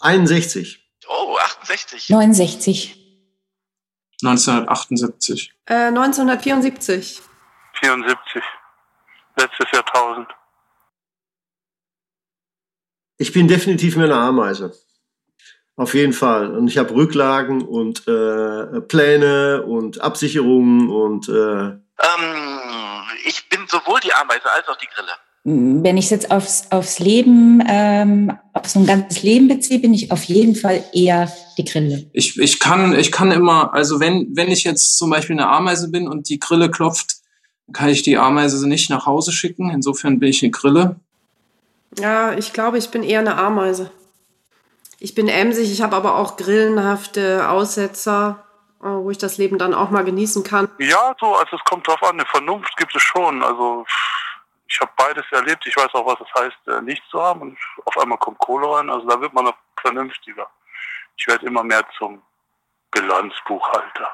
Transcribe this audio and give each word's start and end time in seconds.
Einundsechzig. 0.00 0.90
Oh, 1.08 1.38
68. 1.38 2.10
69. 2.10 2.96
1978. 4.22 5.54
Äh, 5.66 5.74
1974. 5.88 7.22
74. 7.80 8.42
Letztes 9.36 9.66
Jahrtausend. 9.72 10.28
Ich 13.16 13.32
bin 13.32 13.48
definitiv 13.48 13.96
mehr 13.96 14.06
eine 14.06 14.16
Ameise. 14.16 14.74
Auf 15.76 15.94
jeden 15.94 16.12
Fall. 16.12 16.54
Und 16.54 16.68
ich 16.68 16.78
habe 16.78 16.94
Rücklagen 16.94 17.62
und 17.62 18.06
äh, 18.06 18.80
Pläne 18.82 19.64
und 19.66 20.00
Absicherungen 20.00 20.88
und 20.88 21.28
äh, 21.28 21.32
Ähm, 21.32 21.80
ich 23.26 23.48
bin 23.48 23.60
sowohl 23.68 24.00
die 24.00 24.12
Ameise 24.12 24.50
als 24.56 24.68
auch 24.68 24.76
die 24.76 24.86
Grille. 24.94 25.10
Wenn 25.46 25.98
ich 25.98 26.06
es 26.06 26.10
jetzt 26.10 26.30
aufs, 26.30 26.68
aufs 26.70 27.00
Leben, 27.00 27.62
ähm, 27.68 28.32
auf 28.54 28.66
so 28.66 28.78
ein 28.78 28.86
ganzes 28.86 29.22
Leben 29.22 29.46
beziehe, 29.46 29.78
bin 29.78 29.92
ich 29.92 30.10
auf 30.10 30.24
jeden 30.24 30.56
Fall 30.56 30.82
eher 30.94 31.30
die 31.58 31.64
Grille. 31.64 32.06
Ich, 32.14 32.38
ich 32.38 32.60
kann, 32.60 32.98
ich 32.98 33.12
kann 33.12 33.30
immer, 33.30 33.74
also 33.74 34.00
wenn, 34.00 34.28
wenn 34.34 34.50
ich 34.50 34.64
jetzt 34.64 34.96
zum 34.96 35.10
Beispiel 35.10 35.38
eine 35.38 35.48
Ameise 35.48 35.90
bin 35.90 36.08
und 36.08 36.30
die 36.30 36.38
Grille 36.38 36.70
klopft, 36.70 37.16
kann 37.74 37.90
ich 37.90 38.02
die 38.02 38.16
Ameise 38.16 38.66
nicht 38.66 38.88
nach 38.88 39.04
Hause 39.04 39.32
schicken. 39.32 39.70
Insofern 39.70 40.18
bin 40.18 40.30
ich 40.30 40.42
eine 40.42 40.50
Grille. 40.50 40.96
Ja, 41.98 42.32
ich 42.32 42.54
glaube, 42.54 42.78
ich 42.78 42.88
bin 42.88 43.02
eher 43.02 43.20
eine 43.20 43.36
Ameise. 43.36 43.90
Ich 45.04 45.14
bin 45.14 45.28
emsig, 45.28 45.70
ich 45.70 45.82
habe 45.82 45.96
aber 45.96 46.16
auch 46.16 46.38
grillenhafte 46.38 47.50
Aussetzer, 47.50 48.42
äh, 48.80 48.86
wo 48.86 49.10
ich 49.10 49.18
das 49.18 49.36
Leben 49.36 49.58
dann 49.58 49.74
auch 49.74 49.90
mal 49.90 50.02
genießen 50.02 50.42
kann. 50.44 50.70
Ja, 50.78 51.14
so, 51.20 51.34
also 51.34 51.56
es 51.56 51.64
kommt 51.64 51.86
drauf 51.86 52.02
an. 52.02 52.12
Eine 52.18 52.24
Vernunft 52.24 52.74
gibt 52.78 52.96
es 52.96 53.02
schon. 53.02 53.42
Also 53.42 53.84
ich 54.66 54.80
habe 54.80 54.90
beides 54.96 55.26
erlebt. 55.30 55.62
Ich 55.66 55.76
weiß 55.76 55.92
auch, 55.92 56.06
was 56.06 56.26
es 56.26 56.40
heißt, 56.40 56.68
äh, 56.68 56.80
nichts 56.80 57.06
zu 57.10 57.20
haben. 57.20 57.42
Und 57.42 57.58
auf 57.84 57.98
einmal 57.98 58.16
kommt 58.16 58.38
Kohle 58.38 58.66
rein. 58.66 58.88
Also 58.88 59.06
da 59.06 59.20
wird 59.20 59.34
man 59.34 59.44
noch 59.44 59.56
vernünftiger. 59.78 60.46
Ich 61.18 61.26
werde 61.26 61.44
immer 61.44 61.64
mehr 61.64 61.84
zum 61.98 62.22
Bilanzbuchhalter. 62.90 64.08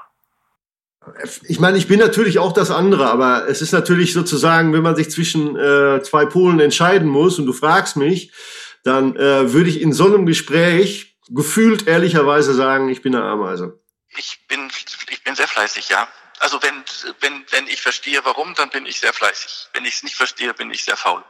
ich 1.45 1.61
meine, 1.61 1.79
ich 1.79 1.87
bin 1.87 2.01
natürlich 2.01 2.41
auch 2.41 2.53
das 2.53 2.73
andere, 2.73 3.09
aber 3.13 3.47
es 3.47 3.63
ist 3.63 3.71
natürlich 3.71 4.13
sozusagen, 4.13 4.73
wenn 4.73 4.83
man 4.83 4.97
sich 4.97 5.09
zwischen 5.09 5.57
äh, 5.57 6.03
zwei 6.03 6.27
Polen 6.27 6.59
entscheiden 6.59 7.09
muss 7.09 7.39
und 7.39 7.47
du 7.47 7.53
fragst 7.53 7.97
mich, 7.97 8.33
dann 8.85 9.17
äh, 9.17 9.53
würde 9.53 9.71
ich 9.71 9.81
in 9.81 9.93
so 9.93 10.07
einem 10.07 10.27
Gespräch 10.27 11.19
gefühlt 11.29 11.87
ehrlicherweise 11.87 12.55
sagen, 12.55 12.89
ich 12.89 13.03
bin 13.03 13.15
eine 13.15 13.25
Ameise. 13.25 13.81
Ich 14.17 14.41
bin, 14.49 14.69
ich 15.11 15.23
bin 15.23 15.35
sehr 15.35 15.49
fleißig, 15.49 15.89
ja. 15.89 16.09
Also 16.41 16.59
wenn, 16.63 16.83
wenn, 17.21 17.45
wenn 17.51 17.67
ich 17.67 17.83
verstehe, 17.83 18.21
warum, 18.25 18.55
dann 18.55 18.71
bin 18.71 18.87
ich 18.87 18.99
sehr 18.99 19.13
fleißig. 19.13 19.69
Wenn 19.75 19.85
ich 19.85 19.95
es 19.95 20.03
nicht 20.03 20.17
verstehe, 20.17 20.55
bin 20.55 20.71
ich 20.71 20.85
sehr 20.85 20.97
faul. 20.97 21.23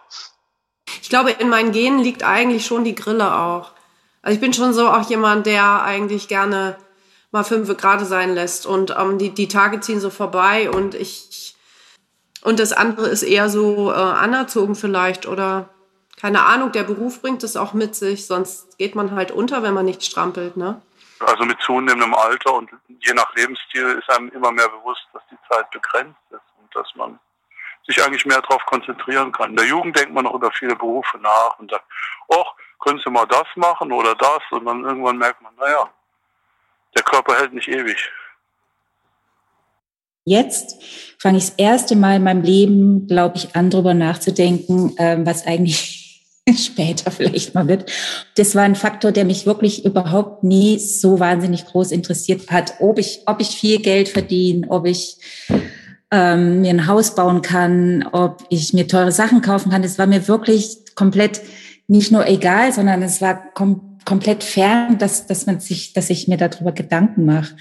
Ich 1.03 1.09
glaube, 1.09 1.33
in 1.33 1.49
meinen 1.49 1.73
Genen 1.73 1.99
liegt 1.99 2.23
eigentlich 2.23 2.65
schon 2.65 2.85
die 2.85 2.95
Grille 2.95 3.35
auch. 3.35 3.73
Also 4.23 4.35
ich 4.35 4.41
bin 4.41 4.53
schon 4.53 4.73
so 4.73 4.89
auch 4.89 5.09
jemand, 5.09 5.47
der 5.47 5.83
eigentlich 5.83 6.29
gerne 6.29 6.79
mal 7.33 7.45
fünf 7.45 7.75
gerade 7.77 8.05
sein 8.05 8.35
lässt 8.35 8.67
und 8.67 8.95
ähm, 8.97 9.19
die, 9.19 9.31
die 9.31 9.49
Tage 9.49 9.81
ziehen 9.81 10.01
so 10.01 10.11
vorbei 10.11 10.71
und 10.71 10.95
ich 10.95 11.55
und 12.43 12.59
das 12.59 12.73
andere 12.73 13.09
ist 13.09 13.23
eher 13.23 13.51
so 13.51 13.91
äh, 13.91 13.95
anerzogen 13.95 14.75
vielleicht 14.75 15.27
oder 15.27 15.69
keine 16.21 16.45
Ahnung, 16.45 16.71
der 16.73 16.83
Beruf 16.83 17.23
bringt 17.23 17.43
es 17.43 17.57
auch 17.57 17.73
mit 17.73 17.95
sich, 17.95 18.27
sonst 18.27 18.77
geht 18.77 18.95
man 18.95 19.13
halt 19.13 19.31
unter, 19.31 19.63
wenn 19.63 19.73
man 19.73 19.87
nicht 19.87 20.05
strampelt, 20.05 20.57
ne? 20.57 20.83
Also 21.21 21.45
mit 21.45 21.59
zunehmendem 21.61 22.15
Alter 22.15 22.55
und 22.55 22.71
je 22.89 23.13
nach 23.15 23.35
Lebensstil 23.35 23.99
ist 23.99 24.11
einem 24.11 24.29
immer 24.31 24.53
mehr 24.53 24.69
bewusst, 24.69 25.07
dass 25.13 25.23
die 25.31 25.37
Zeit 25.51 25.71
begrenzt 25.71 26.19
ist 26.31 26.41
und 26.61 26.75
dass 26.75 26.89
man 26.95 27.19
sich 27.87 28.03
eigentlich 28.03 28.27
mehr 28.27 28.41
darauf 28.41 28.65
konzentrieren 28.67 29.33
kann. 29.33 29.51
In 29.51 29.57
der 29.57 29.67
Jugend 29.67 29.99
denkt 29.99 30.13
man 30.13 30.25
noch 30.25 30.35
über 30.35 30.51
viele 30.53 30.77
Berufe 30.77 31.19
nach 31.19 31.59
und 31.59 31.71
sagt, 31.71 31.85
oh, 32.29 32.45
können 32.81 33.01
Sie 33.05 33.11
mal 33.11 33.27
das 33.27 33.47
machen 33.57 33.93
oder 33.93 34.15
das? 34.15 34.41
Und 34.51 34.65
dann 34.65 34.85
irgendwann 34.85 35.19
merkt 35.19 35.43
man, 35.43 35.55
naja, 35.57 35.89
der 36.97 37.03
Körper 37.03 37.37
hält 37.37 37.53
nicht 37.53 37.69
ewig. 37.69 38.11
Jetzt 40.25 40.83
fange 41.19 41.39
ich 41.39 41.47
das 41.47 41.55
erste 41.57 41.97
Mal 41.97 42.17
in 42.17 42.25
meinem 42.25 42.43
Leben, 42.43 43.07
glaube 43.07 43.37
ich, 43.37 43.57
an, 43.57 43.71
darüber 43.71 43.95
nachzudenken, 43.95 44.95
ähm, 44.99 45.27
was 45.27 45.47
eigentlich 45.47 46.00
später 46.57 47.11
vielleicht 47.11 47.55
mal 47.55 47.69
wird. 47.69 47.91
Das 48.37 48.55
war 48.55 48.63
ein 48.63 48.75
Faktor, 48.75 49.13
der 49.13 49.25
mich 49.25 49.47
wirklich 49.47 49.85
überhaupt 49.85 50.45
nie 50.45 50.79
so 50.79 51.21
wahnsinnig 51.21 51.67
groß 51.67 51.93
interessiert 51.93 52.51
hat, 52.51 52.75
ob 52.81 52.99
ich, 52.99 53.23
ob 53.27 53.41
ich 53.41 53.49
viel 53.49 53.81
Geld 53.81 54.09
verdiene, 54.09 54.67
ob 54.71 54.87
ich 54.87 55.17
ähm, 56.11 56.63
mir 56.63 56.71
ein 56.71 56.87
Haus 56.87 57.15
bauen 57.15 57.43
kann, 57.43 58.09
ob 58.13 58.45
ich 58.49 58.73
mir 58.73 58.89
teure 58.89 59.13
Sachen 59.13 59.43
kaufen 59.43 59.71
kann. 59.71 59.83
Das 59.83 59.99
war 59.99 60.07
mir 60.07 60.29
wirklich 60.29 60.79
komplett 60.95 61.41
nicht 61.89 62.13
nur 62.13 62.27
egal, 62.27 62.73
sondern 62.73 63.03
es 63.03 63.21
war 63.21 63.53
kom 63.53 63.87
komplett 64.07 64.43
fern, 64.43 64.97
dass, 64.97 65.27
dass 65.27 65.45
man 65.45 65.61
sich, 65.61 65.93
dass 65.93 66.09
ich 66.09 66.27
mir 66.27 66.39
darüber 66.39 66.73
Gedanken 66.73 67.27
mache. 67.27 67.55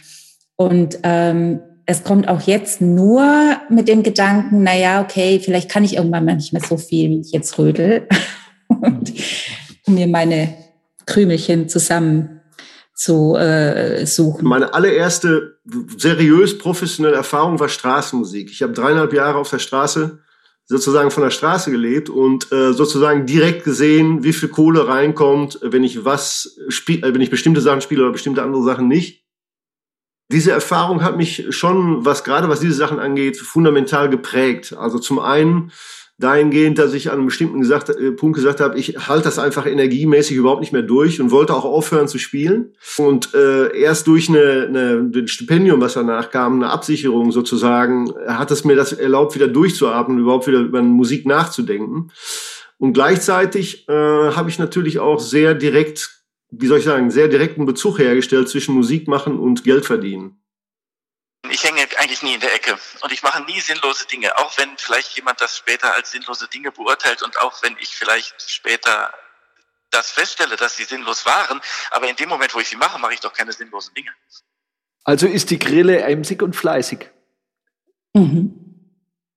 Und 0.55 0.97
ähm, 1.03 1.59
es 1.85 2.03
kommt 2.03 2.27
auch 2.27 2.41
jetzt 2.41 2.81
nur 2.81 3.57
mit 3.69 3.87
dem 3.87 4.03
Gedanken, 4.03 4.63
na 4.63 4.75
ja, 4.75 5.01
okay, 5.01 5.41
vielleicht 5.43 5.69
kann 5.69 5.83
ich 5.83 5.95
irgendwann 5.97 6.25
mal 6.25 6.35
nicht 6.35 6.53
mehr 6.53 6.61
so 6.61 6.77
viel, 6.77 7.09
wie 7.09 7.21
ich 7.21 7.31
jetzt 7.31 7.57
rödel 7.57 8.07
und 8.81 9.13
mir 9.87 10.07
meine 10.07 10.55
Krümelchen 11.05 11.69
zusammen 11.69 12.41
zu 12.93 13.35
äh, 13.35 14.05
suchen. 14.05 14.45
Meine 14.45 14.73
allererste 14.73 15.59
seriös 15.97 16.57
professionelle 16.57 17.15
Erfahrung 17.15 17.59
war 17.59 17.69
Straßenmusik. 17.69 18.51
Ich 18.51 18.61
habe 18.61 18.73
dreieinhalb 18.73 19.13
Jahre 19.13 19.37
auf 19.37 19.49
der 19.49 19.59
Straße 19.59 20.19
sozusagen 20.65 21.09
von 21.09 21.23
der 21.23 21.31
Straße 21.31 21.71
gelebt 21.71 22.09
und 22.09 22.51
äh, 22.51 22.73
sozusagen 22.73 23.25
direkt 23.25 23.63
gesehen, 23.63 24.23
wie 24.23 24.33
viel 24.33 24.49
Kohle 24.49 24.87
reinkommt, 24.87 25.59
wenn 25.63 25.83
ich 25.83 26.05
was 26.05 26.57
spiele, 26.67 27.07
äh, 27.07 27.13
wenn 27.13 27.21
ich 27.21 27.31
bestimmte 27.31 27.61
Sachen 27.61 27.81
spiele 27.81 28.03
oder 28.03 28.11
bestimmte 28.11 28.43
andere 28.43 28.63
Sachen 28.63 28.87
nicht. 28.87 29.25
Diese 30.31 30.51
Erfahrung 30.51 31.01
hat 31.01 31.17
mich 31.17 31.47
schon, 31.49 32.05
was 32.05 32.23
gerade 32.23 32.49
was 32.49 32.59
diese 32.59 32.75
Sachen 32.75 32.99
angeht, 32.99 33.37
fundamental 33.37 34.09
geprägt. 34.09 34.75
Also 34.77 34.99
zum 34.99 35.17
einen 35.17 35.71
dahingehend, 36.19 36.77
dass 36.77 36.93
ich 36.93 37.09
an 37.09 37.17
einem 37.17 37.27
bestimmten 37.27 37.61
gesagt, 37.61 37.89
äh, 37.89 38.11
Punkt 38.11 38.35
gesagt 38.35 38.59
habe, 38.59 38.77
ich 38.77 39.07
halte 39.07 39.23
das 39.23 39.39
einfach 39.39 39.65
energiemäßig 39.65 40.35
überhaupt 40.35 40.59
nicht 40.59 40.73
mehr 40.73 40.81
durch 40.81 41.21
und 41.21 41.31
wollte 41.31 41.55
auch 41.55 41.63
aufhören 41.63 42.09
zu 42.09 42.17
spielen. 42.17 42.73
Und 42.97 43.33
äh, 43.33 43.75
erst 43.77 44.05
durch 44.07 44.27
eine, 44.27 44.67
eine, 44.67 45.11
ein 45.15 45.27
Stipendium, 45.27 45.79
was 45.79 45.93
danach 45.93 46.29
kam, 46.29 46.55
eine 46.55 46.69
Absicherung 46.69 47.31
sozusagen, 47.31 48.13
hat 48.27 48.51
es 48.51 48.65
mir 48.65 48.75
das 48.75 48.91
erlaubt, 48.91 49.33
wieder 49.35 49.47
durchzuatmen, 49.47 50.19
überhaupt 50.19 50.47
wieder 50.47 50.59
über 50.59 50.81
Musik 50.81 51.25
nachzudenken. 51.25 52.11
Und 52.77 52.93
gleichzeitig 52.93 53.87
äh, 53.87 53.93
habe 53.93 54.49
ich 54.49 54.59
natürlich 54.59 54.99
auch 54.99 55.19
sehr 55.19 55.53
direkt, 55.53 56.21
wie 56.51 56.67
soll 56.67 56.79
ich 56.79 56.85
sagen, 56.85 57.11
sehr 57.11 57.29
direkten 57.29 57.65
Bezug 57.65 57.97
hergestellt 57.99 58.49
zwischen 58.49 58.75
Musik 58.75 59.07
machen 59.07 59.39
und 59.39 59.63
Geld 59.63 59.85
verdienen. 59.85 60.41
Ich 61.47 61.63
hänge 61.63 61.81
eigentlich 61.97 62.21
nie 62.21 62.33
in 62.33 62.41
der 62.41 62.53
Ecke 62.53 62.77
und 63.01 63.11
ich 63.11 63.23
mache 63.23 63.41
nie 63.43 63.59
sinnlose 63.61 64.05
Dinge, 64.07 64.37
auch 64.37 64.57
wenn 64.57 64.77
vielleicht 64.77 65.15
jemand 65.15 65.39
das 65.39 65.57
später 65.57 65.93
als 65.93 66.11
sinnlose 66.11 66.47
Dinge 66.49 66.71
beurteilt 66.71 67.21
und 67.21 67.39
auch 67.39 67.63
wenn 67.63 67.77
ich 67.77 67.95
vielleicht 67.95 68.49
später 68.49 69.13
das 69.89 70.11
feststelle, 70.11 70.57
dass 70.57 70.75
sie 70.75 70.83
sinnlos 70.83 71.25
waren, 71.25 71.61
aber 71.91 72.09
in 72.09 72.15
dem 72.15 72.29
Moment, 72.29 72.53
wo 72.53 72.59
ich 72.59 72.67
sie 72.67 72.75
mache, 72.75 72.99
mache 72.99 73.13
ich 73.13 73.21
doch 73.21 73.33
keine 73.33 73.53
sinnlosen 73.53 73.93
Dinge. 73.93 74.11
Also 75.03 75.27
ist 75.27 75.49
die 75.49 75.59
Grille 75.59 76.01
emsig 76.01 76.41
und 76.41 76.55
fleißig. 76.55 77.09
Mhm. 78.13 78.53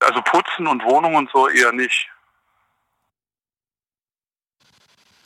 Also 0.01 0.21
putzen 0.23 0.67
und 0.67 0.83
Wohnung 0.85 1.15
und 1.15 1.31
so 1.33 1.49
eher 1.49 1.73
nicht. 1.73 2.09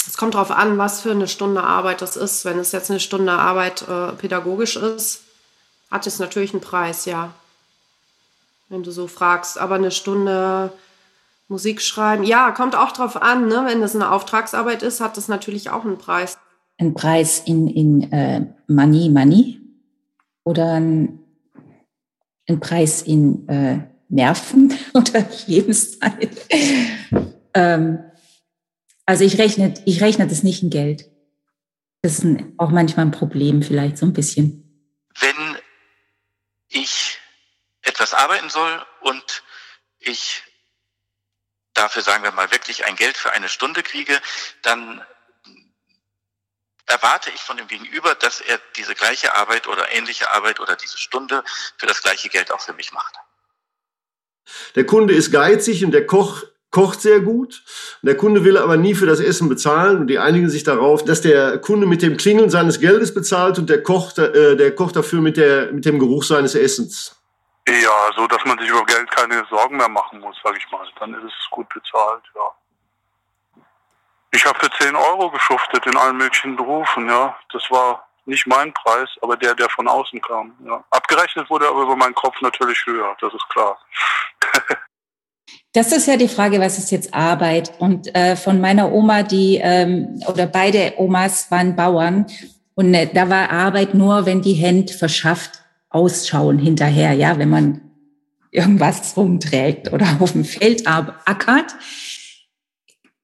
Es 0.06 0.16
kommt 0.16 0.34
darauf 0.34 0.50
an, 0.50 0.79
was 0.79 1.02
für 1.02 1.11
eine 1.11 1.26
Stunde 1.26 1.62
Arbeit 1.62 2.00
das 2.00 2.17
ist. 2.17 2.44
Wenn 2.44 2.58
es 2.58 2.72
jetzt 2.72 2.90
eine 2.90 3.00
Stunde 3.00 3.32
Arbeit 3.32 3.82
äh, 3.82 4.12
pädagogisch 4.12 4.76
ist, 4.76 5.25
hat 5.91 6.06
es 6.06 6.19
natürlich 6.19 6.53
einen 6.53 6.61
Preis, 6.61 7.05
ja. 7.05 7.35
Wenn 8.69 8.83
du 8.83 8.91
so 8.91 9.06
fragst. 9.06 9.59
Aber 9.59 9.77
eine 9.77 9.91
Stunde 9.91 10.73
Musik 11.49 11.81
schreiben, 11.81 12.25
ja, 12.25 12.50
kommt 12.50 12.75
auch 12.75 12.93
drauf 12.93 13.21
an, 13.21 13.47
ne? 13.47 13.65
Wenn 13.67 13.81
das 13.81 13.94
eine 13.94 14.11
Auftragsarbeit 14.11 14.83
ist, 14.83 15.00
hat 15.00 15.17
das 15.17 15.29
natürlich 15.29 15.71
auch 15.71 15.85
einen 15.85 15.99
Preis. 15.99 16.38
Ein 16.79 16.94
Preis 16.94 17.41
in, 17.47 17.69
in 17.69 18.12
äh, 18.12 18.47
Money, 18.67 19.09
Money 19.09 19.61
oder 20.44 20.75
ein, 20.75 21.21
ein 22.49 22.61
Preis 22.61 23.03
in 23.03 23.49
äh, 23.49 23.79
Nerven 24.09 24.75
oder 24.94 25.25
Lebenszeit. 25.47 26.31
ähm, 27.55 27.99
also 29.06 29.25
ich 29.25 29.39
rechne, 29.39 29.75
ich 29.85 30.03
rechne 30.03 30.27
das 30.27 30.43
nicht 30.43 30.65
in 30.65 30.71
Geld. 30.71 31.09
Das 32.03 32.19
ist 32.19 32.25
ein, 32.25 32.55
auch 32.56 32.71
manchmal 32.71 33.06
ein 33.06 33.12
Problem, 33.12 33.62
vielleicht 33.62 33.99
so 33.99 34.06
ein 34.06 34.12
bisschen. 34.12 34.65
Wenn 35.21 35.45
ich 36.76 37.19
etwas 37.82 38.14
arbeiten 38.14 38.50
soll 38.50 38.84
und 39.00 39.43
ich 39.99 40.43
dafür, 41.75 42.02
sagen 42.02 42.25
wir 42.25 42.32
mal, 42.32 42.50
wirklich 42.50 42.84
ein 42.84 42.96
Geld 42.96 43.17
für 43.17 43.32
eine 43.32 43.49
Stunde 43.49 43.82
kriege, 43.82 44.20
dann 44.62 45.05
erwarte 46.87 47.31
ich 47.31 47.40
von 47.40 47.56
dem 47.56 47.67
Gegenüber, 47.67 48.14
dass 48.14 48.40
er 48.40 48.61
diese 48.76 48.94
gleiche 48.94 49.34
Arbeit 49.34 49.67
oder 49.67 49.90
ähnliche 49.93 50.31
Arbeit 50.31 50.61
oder 50.61 50.76
diese 50.76 50.99
Stunde 50.99 51.44
für 51.76 51.87
das 51.87 52.02
gleiche 52.02 52.28
Geld 52.28 52.50
auch 52.52 52.61
für 52.61 52.75
mich 52.75 52.93
macht. 52.93 53.14
Der 54.76 54.87
Kunde 54.87 55.14
ist 55.14 55.32
geizig 55.32 55.84
und 55.84 55.90
der 55.90 56.06
Koch 56.06 56.44
kocht 56.76 57.00
sehr 57.00 57.20
gut. 57.20 57.62
Der 58.02 58.19
Kunde 58.19 58.44
will 58.44 58.58
aber 58.58 58.76
nie 58.76 58.94
für 58.94 59.06
das 59.06 59.19
Essen 59.19 59.49
bezahlen 59.49 59.96
und 59.96 60.08
die 60.08 60.19
einigen 60.19 60.50
sich 60.50 60.62
darauf, 60.62 61.02
dass 61.02 61.23
der 61.23 61.56
Kunde 61.56 61.87
mit 61.87 62.02
dem 62.02 62.19
Klingeln 62.19 62.50
seines 62.50 62.81
Geldes 62.81 63.14
bezahlt 63.14 63.58
und 63.58 63.70
der 63.70 63.82
Koch, 63.82 64.12
äh, 64.19 64.56
der 64.56 64.75
Koch 64.75 64.93
dafür 64.93 65.23
mit, 65.23 65.38
der, 65.38 65.73
mit 65.73 65.87
dem 65.87 65.99
Geruch 65.99 66.23
seines 66.23 66.55
Essens. 66.55 67.17
Ja, 67.67 68.11
so 68.14 68.26
dass 68.26 68.44
man 68.44 68.58
sich 68.58 68.69
über 68.69 68.84
Geld 68.84 69.11
keine 69.11 69.43
Sorgen 69.49 69.78
mehr 69.78 69.88
machen 69.88 70.20
muss, 70.20 70.37
sage 70.44 70.58
ich 70.58 70.70
mal. 70.70 70.87
Dann 71.00 71.14
ist 71.14 71.32
es 71.40 71.50
gut 71.50 71.67
bezahlt, 71.70 72.25
ja. 72.34 72.50
Ich 74.32 74.44
habe 74.44 74.58
für 74.58 74.70
10 74.79 74.94
Euro 74.96 75.31
geschuftet 75.31 75.87
in 75.87 75.96
allen 75.96 76.19
möglichen 76.19 76.56
Berufen, 76.56 77.08
ja. 77.08 77.34
Das 77.55 77.62
war 77.70 78.06
nicht 78.26 78.46
mein 78.46 78.75
Preis, 78.75 79.08
aber 79.22 79.38
der, 79.38 79.55
der 79.55 79.70
von 79.70 79.88
außen 79.88 80.20
kam. 80.20 80.55
Ja. 80.67 80.84
Abgerechnet 80.90 81.49
wurde 81.49 81.69
aber 81.69 81.84
über 81.84 81.96
meinen 81.96 82.14
Kopf 82.14 82.38
natürlich 82.43 82.84
höher, 82.84 83.17
das 83.19 83.32
ist 83.32 83.49
klar. 83.49 83.79
Das 85.72 85.93
ist 85.93 86.08
ja 86.08 86.16
die 86.16 86.28
Frage, 86.28 86.60
was 86.60 86.78
ist 86.78 86.90
jetzt 86.90 87.12
Arbeit? 87.12 87.72
Und 87.78 88.14
äh, 88.14 88.37
von 88.37 88.60
meiner 88.60 88.93
Oma, 88.93 89.22
die 89.22 89.60
ähm, 89.62 90.20
oder 90.26 90.46
beide 90.46 90.94
Omas 90.96 91.50
waren 91.50 91.76
Bauern 91.76 92.26
und 92.76 92.94
äh, 92.94 93.08
da 93.12 93.28
war 93.28 93.50
Arbeit 93.50 93.94
nur, 93.94 94.26
wenn 94.26 94.43
die 94.43 94.52
Hände 94.52 94.93
verschafft 94.93 95.62
ausschauen 95.88 96.58
hinterher, 96.58 97.12
ja, 97.14 97.38
wenn 97.38 97.48
man 97.48 97.81
irgendwas 98.50 99.16
rumträgt 99.16 99.93
oder 99.93 100.06
auf 100.20 100.32
dem 100.32 100.44
Feld 100.44 100.87
ackert. 100.87 101.75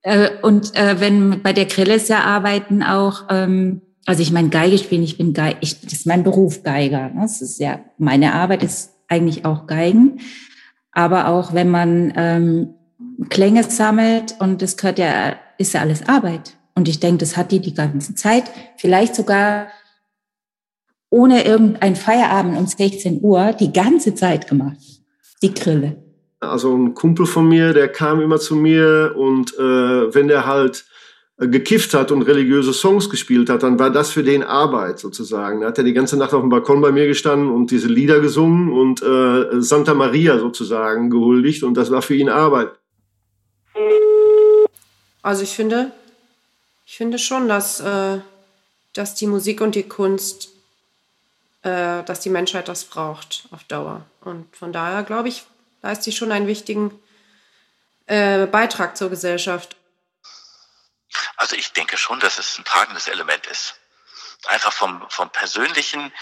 Äh, 0.03 0.31
und 0.43 0.75
äh, 0.75 1.01
wenn 1.01 1.43
bei 1.43 1.53
der 1.53 1.67
Grille 1.67 1.95
ist 1.95 2.09
ja 2.09 2.21
Arbeiten 2.21 2.83
auch, 2.83 3.25
ähm, 3.31 3.83
also 4.07 4.23
ich 4.23 4.33
meine 4.33 4.49
Geige 4.49 4.79
spielen, 4.79 5.03
ich 5.03 5.19
bin 5.19 5.33
Geige, 5.33 5.59
das 5.61 5.93
ist 5.93 6.07
mein 6.07 6.25
Beruf 6.25 6.63
Geiger. 6.63 7.11
Ne? 7.11 7.21
Das 7.21 7.43
ist 7.43 7.61
ja, 7.61 7.81
meine 7.99 8.33
Arbeit 8.33 8.63
ist 8.63 8.95
eigentlich 9.09 9.45
auch 9.45 9.67
Geigen. 9.67 10.21
Aber 10.93 11.29
auch 11.29 11.55
wenn 11.55 11.71
man 11.71 12.13
ähm, 12.17 12.75
Klänge 13.29 13.65
sammelt 13.65 14.37
und 14.39 14.63
das 14.63 14.77
gehört 14.77 14.99
ja, 14.99 15.37
ist 15.59 15.75
ja 15.75 15.81
alles 15.81 16.09
Arbeit. 16.09 16.57
Und 16.75 16.89
ich 16.89 17.01
denke, 17.01 17.19
das 17.19 17.37
hat 17.37 17.53
die 17.53 17.61
die 17.61 17.75
ganze 17.75 18.15
Zeit, 18.15 18.45
vielleicht 18.77 19.15
sogar 19.15 19.69
ohne 21.11 21.45
irgendein 21.45 21.95
Feierabend 21.95 22.57
um 22.57 22.67
16 22.67 23.21
Uhr 23.23 23.53
die 23.53 23.73
ganze 23.73 24.15
Zeit 24.15 24.49
gemacht. 24.49 24.79
Die 25.43 25.53
Grille. 25.53 25.97
Also 26.41 26.75
ein 26.75 26.95
Kumpel 26.95 27.27
von 27.27 27.49
mir, 27.49 27.73
der 27.73 27.89
kam 27.89 28.21
immer 28.21 28.39
zu 28.39 28.57
mir 28.57 29.15
und 29.17 29.55
äh, 29.59 30.15
wenn 30.15 30.29
der 30.29 30.47
halt 30.47 30.87
gekifft 31.49 31.95
hat 31.95 32.13
und 32.13 32.23
religiöse 32.23 32.73
Songs 32.73 33.11
gespielt 33.11 33.51
hat, 33.51 33.63
dann 33.63 33.79
war 33.79 33.91
das 33.91 34.11
für 34.11 34.23
den 34.23 34.43
Arbeit 34.43 34.99
sozusagen. 34.99 35.61
Da 35.61 35.69
hat 35.69 35.79
er 35.79 35.85
die 35.85 35.93
ganze 35.93 36.17
Nacht 36.17 36.35
auf 36.35 36.41
dem 36.41 36.51
Balkon 36.51 36.81
bei 36.81 36.93
mir 36.93 37.07
gestanden 37.07 37.51
und 37.51 37.71
diese 37.71 37.89
Lieder 37.89 38.21
gesungen 38.21 38.73
und 38.73 39.03
äh, 39.03 39.61
Santa 39.61 39.95
Maria 39.95 40.39
sozusagen 40.39 41.11
gehuldigt 41.11 41.63
und 41.63 41.75
das 41.75 41.91
war 41.91 42.03
für 42.03 42.15
ihn 42.15 42.29
Arbeit. 42.29 42.71
Also 45.23 45.43
ich 45.43 45.51
finde, 45.51 45.93
ich 46.87 46.97
finde 46.97 47.19
schon, 47.19 47.49
dass, 47.49 47.81
äh, 47.81 48.19
dass 48.93 49.15
die 49.15 49.27
Musik 49.27 49.61
und 49.61 49.75
die 49.75 49.85
Kunst, 49.85 50.51
äh, 51.63 52.03
dass 52.03 52.21
die 52.21 52.31
Menschheit 52.31 52.69
das 52.69 52.85
braucht 52.85 53.45
auf 53.51 53.65
Dauer. 53.65 54.05
Und 54.21 54.55
von 54.55 54.73
daher 54.73 55.03
glaube 55.03 55.29
ich, 55.29 55.45
leistet 55.83 56.05
sie 56.05 56.13
schon 56.13 56.33
einen 56.33 56.47
wichtigen 56.47 56.91
äh, 58.07 58.47
Beitrag 58.47 58.97
zur 58.97 59.11
Gesellschaft. 59.11 59.77
Also 61.43 61.57
ich 61.57 61.73
denke 61.73 61.97
schon, 61.97 62.21
dass 62.21 62.39
es 62.39 62.57
ein 62.57 62.65
tragendes 62.65 63.09
Element 63.09 63.49
ist. 63.49 63.75
Einfach 64.47 64.73
vom, 64.73 65.05
vom 65.09 65.29
persönlichen 65.29 66.13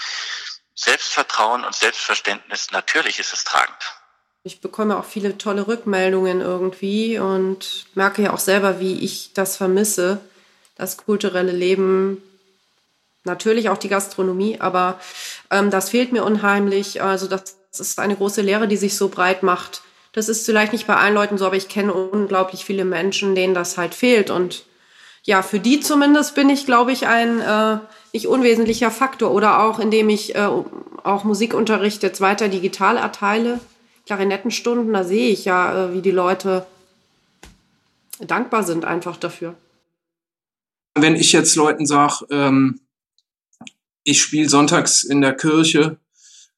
Selbstvertrauen 0.74 1.62
und 1.62 1.74
Selbstverständnis, 1.74 2.70
natürlich 2.70 3.18
ist 3.18 3.34
es 3.34 3.44
tragend. 3.44 3.76
Ich 4.44 4.62
bekomme 4.62 4.96
auch 4.96 5.04
viele 5.04 5.36
tolle 5.36 5.66
Rückmeldungen 5.66 6.40
irgendwie 6.40 7.18
und 7.18 7.84
merke 7.94 8.22
ja 8.22 8.32
auch 8.32 8.38
selber, 8.38 8.80
wie 8.80 9.04
ich 9.04 9.34
das 9.34 9.58
vermisse, 9.58 10.22
das 10.76 10.96
kulturelle 10.96 11.52
Leben, 11.52 12.22
natürlich 13.24 13.68
auch 13.68 13.76
die 13.76 13.90
Gastronomie, 13.90 14.58
aber 14.58 14.98
ähm, 15.50 15.70
das 15.70 15.90
fehlt 15.90 16.12
mir 16.12 16.24
unheimlich. 16.24 17.02
Also 17.02 17.26
das 17.26 17.58
ist 17.78 17.98
eine 17.98 18.16
große 18.16 18.40
Lehre, 18.40 18.68
die 18.68 18.78
sich 18.78 18.96
so 18.96 19.10
breit 19.10 19.42
macht. 19.42 19.82
Das 20.12 20.30
ist 20.30 20.46
vielleicht 20.46 20.72
nicht 20.72 20.86
bei 20.86 20.96
allen 20.96 21.12
Leuten 21.12 21.36
so, 21.36 21.44
aber 21.44 21.56
ich 21.56 21.68
kenne 21.68 21.92
unglaublich 21.92 22.64
viele 22.64 22.86
Menschen, 22.86 23.34
denen 23.34 23.52
das 23.52 23.76
halt 23.76 23.94
fehlt. 23.94 24.30
Und 24.30 24.64
ja, 25.24 25.42
für 25.42 25.60
die 25.60 25.80
zumindest 25.80 26.34
bin 26.34 26.48
ich, 26.48 26.66
glaube 26.66 26.92
ich, 26.92 27.06
ein 27.06 27.40
äh, 27.40 27.78
nicht 28.12 28.26
unwesentlicher 28.26 28.90
Faktor. 28.90 29.32
Oder 29.32 29.62
auch, 29.62 29.78
indem 29.78 30.08
ich 30.08 30.34
äh, 30.34 30.48
auch 31.04 31.24
Musikunterricht 31.24 32.02
jetzt 32.02 32.20
weiter 32.20 32.48
digital 32.48 32.96
erteile. 32.96 33.60
Klarinettenstunden, 34.06 34.92
da 34.92 35.04
sehe 35.04 35.30
ich 35.30 35.44
ja, 35.44 35.86
äh, 35.86 35.94
wie 35.94 36.02
die 36.02 36.10
Leute 36.10 36.66
dankbar 38.18 38.62
sind 38.64 38.84
einfach 38.84 39.16
dafür. 39.16 39.54
Wenn 40.94 41.16
ich 41.16 41.32
jetzt 41.32 41.54
Leuten 41.56 41.86
sage, 41.86 42.26
ähm, 42.30 42.80
ich 44.02 44.20
spiele 44.20 44.48
sonntags 44.48 45.04
in 45.04 45.20
der 45.20 45.34
Kirche 45.34 45.98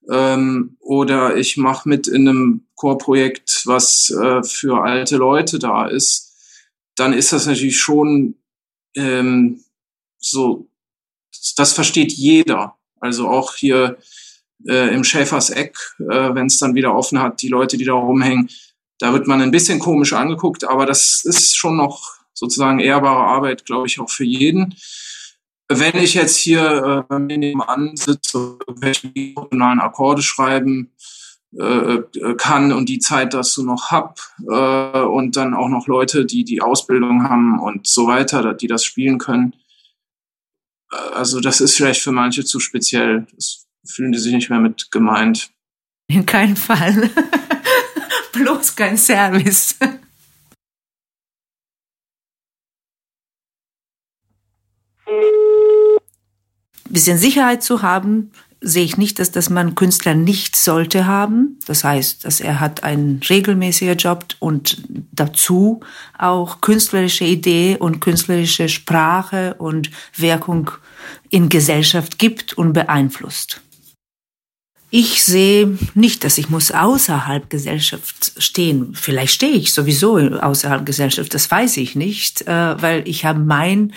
ähm, 0.08 0.76
oder 0.80 1.36
ich 1.36 1.56
mache 1.56 1.88
mit 1.88 2.08
in 2.08 2.28
einem 2.28 2.66
Chorprojekt, 2.76 3.62
was 3.66 4.10
äh, 4.10 4.42
für 4.42 4.82
alte 4.82 5.16
Leute 5.16 5.58
da 5.58 5.86
ist, 5.86 6.32
dann 6.96 7.12
ist 7.12 7.32
das 7.32 7.46
natürlich 7.46 7.78
schon 7.78 8.36
ähm, 8.96 9.62
so, 10.18 10.68
das 11.56 11.72
versteht 11.72 12.12
jeder. 12.12 12.76
Also 13.00 13.28
auch 13.28 13.54
hier 13.54 13.98
äh, 14.68 14.94
im 14.94 15.04
Schäfers 15.04 15.50
Eck, 15.50 15.76
äh, 15.98 16.34
wenn 16.34 16.46
es 16.46 16.58
dann 16.58 16.74
wieder 16.74 16.94
offen 16.94 17.20
hat, 17.20 17.42
die 17.42 17.48
Leute, 17.48 17.76
die 17.76 17.84
da 17.84 17.94
rumhängen, 17.94 18.48
da 18.98 19.12
wird 19.12 19.26
man 19.26 19.42
ein 19.42 19.50
bisschen 19.50 19.80
komisch 19.80 20.12
angeguckt, 20.12 20.64
aber 20.64 20.86
das 20.86 21.24
ist 21.24 21.56
schon 21.56 21.76
noch 21.76 22.18
sozusagen 22.34 22.78
ehrbare 22.78 23.24
Arbeit, 23.24 23.64
glaube 23.64 23.88
ich, 23.88 23.98
auch 23.98 24.10
für 24.10 24.24
jeden 24.24 24.76
wenn 25.80 25.96
ich 25.96 26.14
jetzt 26.14 26.38
hier 26.38 27.04
äh, 27.08 27.18
nebenan 27.18 27.96
sitze, 27.96 28.58
welche 28.66 29.08
regionalen 29.08 29.80
Akkorde 29.80 30.22
schreiben 30.22 30.92
kann 32.38 32.72
und 32.72 32.88
die 32.88 32.98
Zeit 32.98 33.34
dazu 33.34 33.62
noch 33.62 33.90
hab 33.90 34.20
äh, 34.48 35.00
und 35.02 35.36
dann 35.36 35.54
auch 35.54 35.68
noch 35.68 35.86
Leute, 35.86 36.24
die 36.24 36.44
die 36.44 36.62
Ausbildung 36.62 37.24
haben 37.24 37.58
und 37.58 37.86
so 37.86 38.06
weiter, 38.06 38.54
die 38.54 38.68
das 38.68 38.84
spielen 38.84 39.18
können. 39.18 39.54
Äh, 40.90 40.96
also 41.14 41.40
das 41.40 41.60
ist 41.60 41.76
vielleicht 41.76 42.02
für 42.02 42.12
manche 42.12 42.44
zu 42.44 42.60
speziell. 42.60 43.26
Das 43.34 43.66
fühlen 43.84 44.12
die 44.12 44.18
sich 44.18 44.32
nicht 44.32 44.50
mehr 44.50 44.60
mit 44.60 44.90
gemeint. 44.90 45.50
In 46.08 46.24
keinem 46.24 46.56
Fall. 46.56 47.10
Bloß 48.32 48.76
kein 48.76 48.96
Service. 48.96 49.76
bisschen 56.92 57.18
Sicherheit 57.18 57.62
zu 57.62 57.82
haben, 57.82 58.32
sehe 58.62 58.84
ich 58.84 58.96
nicht, 58.96 59.18
dass 59.18 59.32
das 59.32 59.50
man 59.50 59.74
Künstler 59.74 60.14
nicht 60.14 60.56
sollte 60.56 61.06
haben. 61.06 61.58
Das 61.66 61.84
heißt, 61.84 62.24
dass 62.24 62.40
er 62.40 62.60
hat 62.60 62.84
einen 62.84 63.20
regelmäßigen 63.28 63.96
Job 63.96 64.24
und 64.38 64.82
dazu 65.10 65.80
auch 66.16 66.60
künstlerische 66.60 67.24
Idee 67.24 67.76
und 67.78 68.00
künstlerische 68.00 68.68
Sprache 68.68 69.54
und 69.54 69.90
Wirkung 70.16 70.70
in 71.30 71.48
Gesellschaft 71.48 72.18
gibt 72.18 72.52
und 72.52 72.72
beeinflusst. 72.72 73.61
Ich 74.94 75.24
sehe 75.24 75.78
nicht, 75.94 76.22
dass 76.22 76.36
ich 76.36 76.50
muss 76.50 76.70
außerhalb 76.70 77.48
Gesellschaft 77.48 78.34
stehen. 78.36 78.94
Vielleicht 78.94 79.32
stehe 79.32 79.54
ich 79.54 79.72
sowieso 79.72 80.18
außerhalb 80.18 80.84
Gesellschaft, 80.84 81.32
das 81.32 81.50
weiß 81.50 81.78
ich 81.78 81.96
nicht, 81.96 82.42
äh, 82.42 82.82
weil 82.82 83.08
ich 83.08 83.24
habe 83.24 83.38
mein 83.38 83.94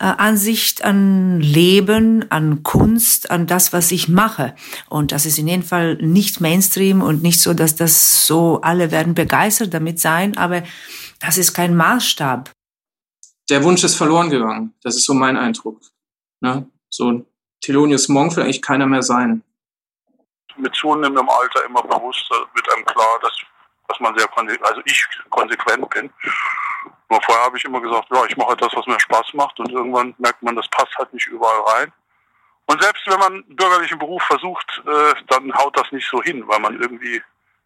äh, 0.00 0.04
Ansicht 0.06 0.82
an 0.82 1.40
Leben, 1.40 2.28
an 2.32 2.64
Kunst, 2.64 3.30
an 3.30 3.46
das, 3.46 3.72
was 3.72 3.92
ich 3.92 4.08
mache. 4.08 4.56
Und 4.88 5.12
das 5.12 5.26
ist 5.26 5.38
in 5.38 5.46
jedem 5.46 5.62
Fall 5.62 5.94
nicht 5.98 6.40
Mainstream 6.40 7.02
und 7.02 7.22
nicht 7.22 7.40
so, 7.40 7.54
dass 7.54 7.76
das 7.76 8.26
so 8.26 8.60
alle 8.62 8.90
werden 8.90 9.14
begeistert 9.14 9.72
damit 9.72 10.00
sein, 10.00 10.36
aber 10.36 10.64
das 11.20 11.38
ist 11.38 11.52
kein 11.52 11.76
Maßstab. 11.76 12.50
Der 13.48 13.62
Wunsch 13.62 13.84
ist 13.84 13.94
verloren 13.94 14.28
gegangen. 14.28 14.74
Das 14.82 14.96
ist 14.96 15.04
so 15.04 15.14
mein 15.14 15.36
Eindruck. 15.36 15.80
Ne? 16.40 16.66
So 16.88 17.24
Thelonious 17.60 18.08
Monk 18.08 18.34
will 18.34 18.42
eigentlich 18.42 18.60
keiner 18.60 18.86
mehr 18.88 19.04
sein 19.04 19.44
mit 20.56 20.74
zunehmendem 20.74 21.28
Alter 21.28 21.64
immer 21.64 21.82
bewusster 21.82 22.46
wird 22.54 22.72
einem 22.72 22.84
klar, 22.84 23.18
dass, 23.22 23.36
dass 23.88 24.00
man 24.00 24.16
sehr, 24.16 24.28
also 24.62 24.80
ich 24.84 25.06
konsequent 25.30 25.88
bin. 25.90 26.12
Nur 27.08 27.22
vorher 27.22 27.44
habe 27.44 27.56
ich 27.56 27.64
immer 27.64 27.80
gesagt, 27.80 28.08
ja, 28.10 28.24
ich 28.24 28.36
mache 28.36 28.56
das, 28.56 28.74
was 28.74 28.86
mir 28.86 28.98
Spaß 28.98 29.34
macht 29.34 29.58
und 29.60 29.70
irgendwann 29.70 30.14
merkt 30.18 30.42
man, 30.42 30.56
das 30.56 30.68
passt 30.68 30.96
halt 30.98 31.12
nicht 31.12 31.26
überall 31.26 31.60
rein. 31.74 31.92
Und 32.66 32.82
selbst 32.82 33.06
wenn 33.06 33.18
man 33.18 33.32
einen 33.34 33.56
bürgerlichen 33.56 33.98
Beruf 33.98 34.22
versucht, 34.22 34.82
äh, 34.86 35.14
dann 35.28 35.54
haut 35.54 35.76
das 35.76 35.90
nicht 35.92 36.08
so 36.08 36.22
hin, 36.22 36.46
weil 36.46 36.60
man 36.60 36.80
irgendwie 36.80 37.22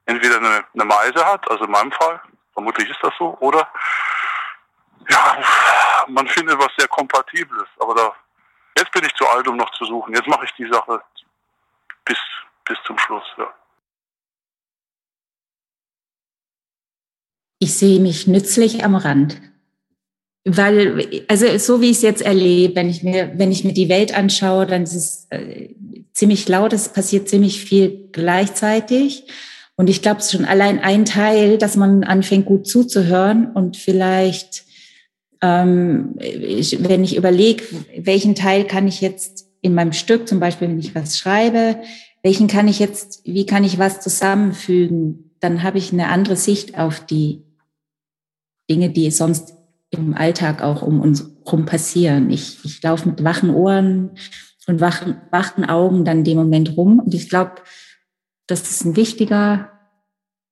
entweder 0.07 0.39
eine, 0.39 0.65
eine 0.75 0.85
Meise 0.85 1.25
hat, 1.25 1.49
also 1.51 1.65
in 1.65 1.71
meinem 1.71 1.93
Fall, 1.93 2.21
vermutlich 2.55 2.89
ist 2.89 3.03
das 3.03 3.13
so, 3.19 3.37
oder 3.41 3.69
ja, 5.09 5.39
man 6.09 6.27
findet 6.27 6.59
was 6.59 6.73
sehr 6.77 6.89
Kompatibles, 6.89 7.69
aber 7.79 7.95
da 7.95 8.13
Album 9.37 9.57
noch 9.57 9.71
zu 9.73 9.85
suchen. 9.85 10.15
Jetzt 10.15 10.29
mache 10.29 10.45
ich 10.45 10.53
die 10.55 10.69
Sache 10.71 11.03
bis, 12.05 12.19
bis 12.67 12.79
zum 12.87 12.99
Schluss, 12.99 13.25
ja. 13.39 13.49
Ich 17.59 17.75
sehe 17.75 18.01
mich 18.01 18.27
nützlich 18.27 18.85
am 18.85 18.95
Rand. 18.95 19.41
Weil, 20.45 21.25
also 21.27 21.59
so 21.59 21.81
wie 21.81 21.91
ich 21.91 21.97
es 21.97 22.03
jetzt 22.03 22.23
erlebe, 22.23 22.77
wenn 22.77 22.89
ich 22.89 23.03
mir, 23.03 23.33
wenn 23.37 23.51
ich 23.51 23.65
mir 23.65 23.73
die 23.73 23.89
Welt 23.89 24.17
anschaue, 24.17 24.67
dann 24.67 24.85
ist 24.85 24.95
es 24.95 25.27
äh, 25.31 25.75
ziemlich 26.13 26.47
laut, 26.49 26.73
es 26.73 26.91
passiert 26.91 27.29
ziemlich 27.29 27.65
viel 27.65 28.11
gleichzeitig. 28.13 29.25
Und 29.77 29.91
ich 29.91 30.03
glaube, 30.03 30.21
es 30.21 30.27
ist 30.27 30.33
schon 30.33 30.45
allein 30.45 30.79
ein 30.79 31.05
Teil, 31.05 31.59
dass 31.59 31.77
man 31.77 32.05
anfängt, 32.05 32.47
gut 32.47 32.67
zuzuhören 32.67 33.53
und 33.53 33.77
vielleicht, 33.77 34.65
ähm, 35.43 36.15
ich, 36.21 36.83
wenn 36.89 37.03
ich 37.03 37.17
überlege, 37.17 37.65
welchen 37.99 38.35
Teil 38.35 38.65
kann 38.65 38.87
ich 38.87 39.01
jetzt 39.01 39.49
in 39.61 39.75
meinem 39.75 39.93
Stück, 39.93 40.29
zum 40.29 40.39
Beispiel, 40.39 40.69
wenn 40.69 40.79
ich 40.79 40.95
was 40.95 41.19
schreibe, 41.19 41.81
welchen 42.27 42.49
kann 42.49 42.67
ich 42.67 42.81
jetzt, 42.81 43.21
wie 43.25 43.47
kann 43.47 43.63
ich 43.63 43.79
was 43.79 44.01
zusammenfügen, 44.01 45.31
dann 45.39 45.63
habe 45.63 45.79
ich 45.79 45.93
eine 45.93 46.09
andere 46.09 46.35
Sicht 46.35 46.77
auf 46.77 46.99
die 46.99 47.45
Dinge, 48.69 48.91
die 48.91 49.13
sonst 49.13 49.55
im 49.91 50.13
Alltag 50.13 50.61
auch 50.61 50.83
um 50.83 51.01
uns 51.01 51.31
herum 51.45 51.67
passieren. 51.67 52.31
Ich, 52.31 52.65
ich 52.65 52.83
laufe 52.83 53.09
mit 53.09 53.23
wachen 53.23 53.51
Ohren 53.51 54.19
und 54.67 54.81
wachen, 54.81 55.21
wachen 55.31 55.67
Augen 55.67 56.05
dann 56.05 56.25
dem 56.25 56.37
Moment 56.37 56.77
rum. 56.77 56.99
Und 56.99 57.15
ich 57.15 57.29
glaube, 57.29 57.63
das 58.49 58.69
ist 58.69 58.85
ein 58.85 58.97
wichtiger 58.97 59.71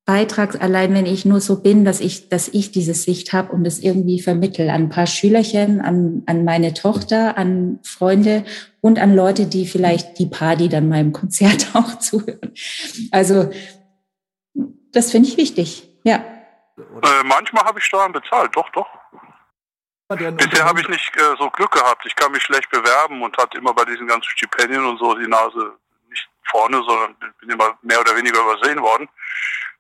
Beitrag, 0.07 0.61
allein 0.61 0.93
wenn 0.93 1.07
ich 1.07 1.25
nur 1.25 1.41
so 1.41 1.63
bin, 1.63 1.87
dass 1.87 2.01
ich, 2.01 2.29
dass 2.29 2.49
ich 2.49 2.71
diese 2.73 2.93
Sicht 2.93 3.33
habe 3.33 3.53
und 3.53 3.65
es 3.67 3.79
irgendwie 3.79 4.21
vermittel 4.21 4.69
an 4.69 4.83
ein 4.83 4.89
paar 4.91 5.07
Schülerchen, 5.07 5.81
an, 5.81 6.23
an 6.27 6.45
meine 6.45 6.75
Tochter, 6.75 7.39
an 7.39 7.81
Freunde 7.83 8.45
und 8.83 8.99
an 8.99 9.17
Leute, 9.17 9.47
die 9.47 9.67
vielleicht 9.67 10.19
die 10.19 10.27
Party 10.27 10.69
dann 10.69 10.91
meinem 10.91 11.13
Konzert 11.13 11.69
auch 11.75 11.99
zuhören. 11.99 12.53
Also 13.13 13.51
das 14.93 15.11
finde 15.11 15.29
ich 15.29 15.39
wichtig, 15.39 15.89
ja. 16.05 16.17
Äh, 16.17 17.25
manchmal 17.25 17.65
habe 17.65 17.79
ich 17.79 17.85
Steuern 17.87 18.13
bezahlt, 18.13 18.55
doch, 18.55 18.69
doch. 18.71 18.87
Bisher 20.09 20.67
habe 20.67 20.81
ich 20.81 20.89
nicht 20.89 21.17
äh, 21.17 21.35
so 21.39 21.49
Glück 21.51 21.73
gehabt. 21.73 22.05
Ich 22.05 22.15
kann 22.15 22.31
mich 22.31 22.43
schlecht 22.43 22.71
bewerben 22.71 23.23
und 23.23 23.37
hatte 23.39 23.57
immer 23.57 23.73
bei 23.73 23.87
diesen 23.87 24.07
ganzen 24.07 24.29
Stipendien 24.31 24.85
und 24.85 24.99
so 24.99 25.15
die 25.15 25.27
Nase 25.27 25.79
nicht 26.11 26.29
vorne, 26.51 26.77
sondern 26.87 27.17
bin 27.41 27.49
immer 27.49 27.79
mehr 27.83 28.01
oder 28.01 28.15
weniger 28.15 28.41
übersehen 28.41 28.83
worden. 28.83 29.09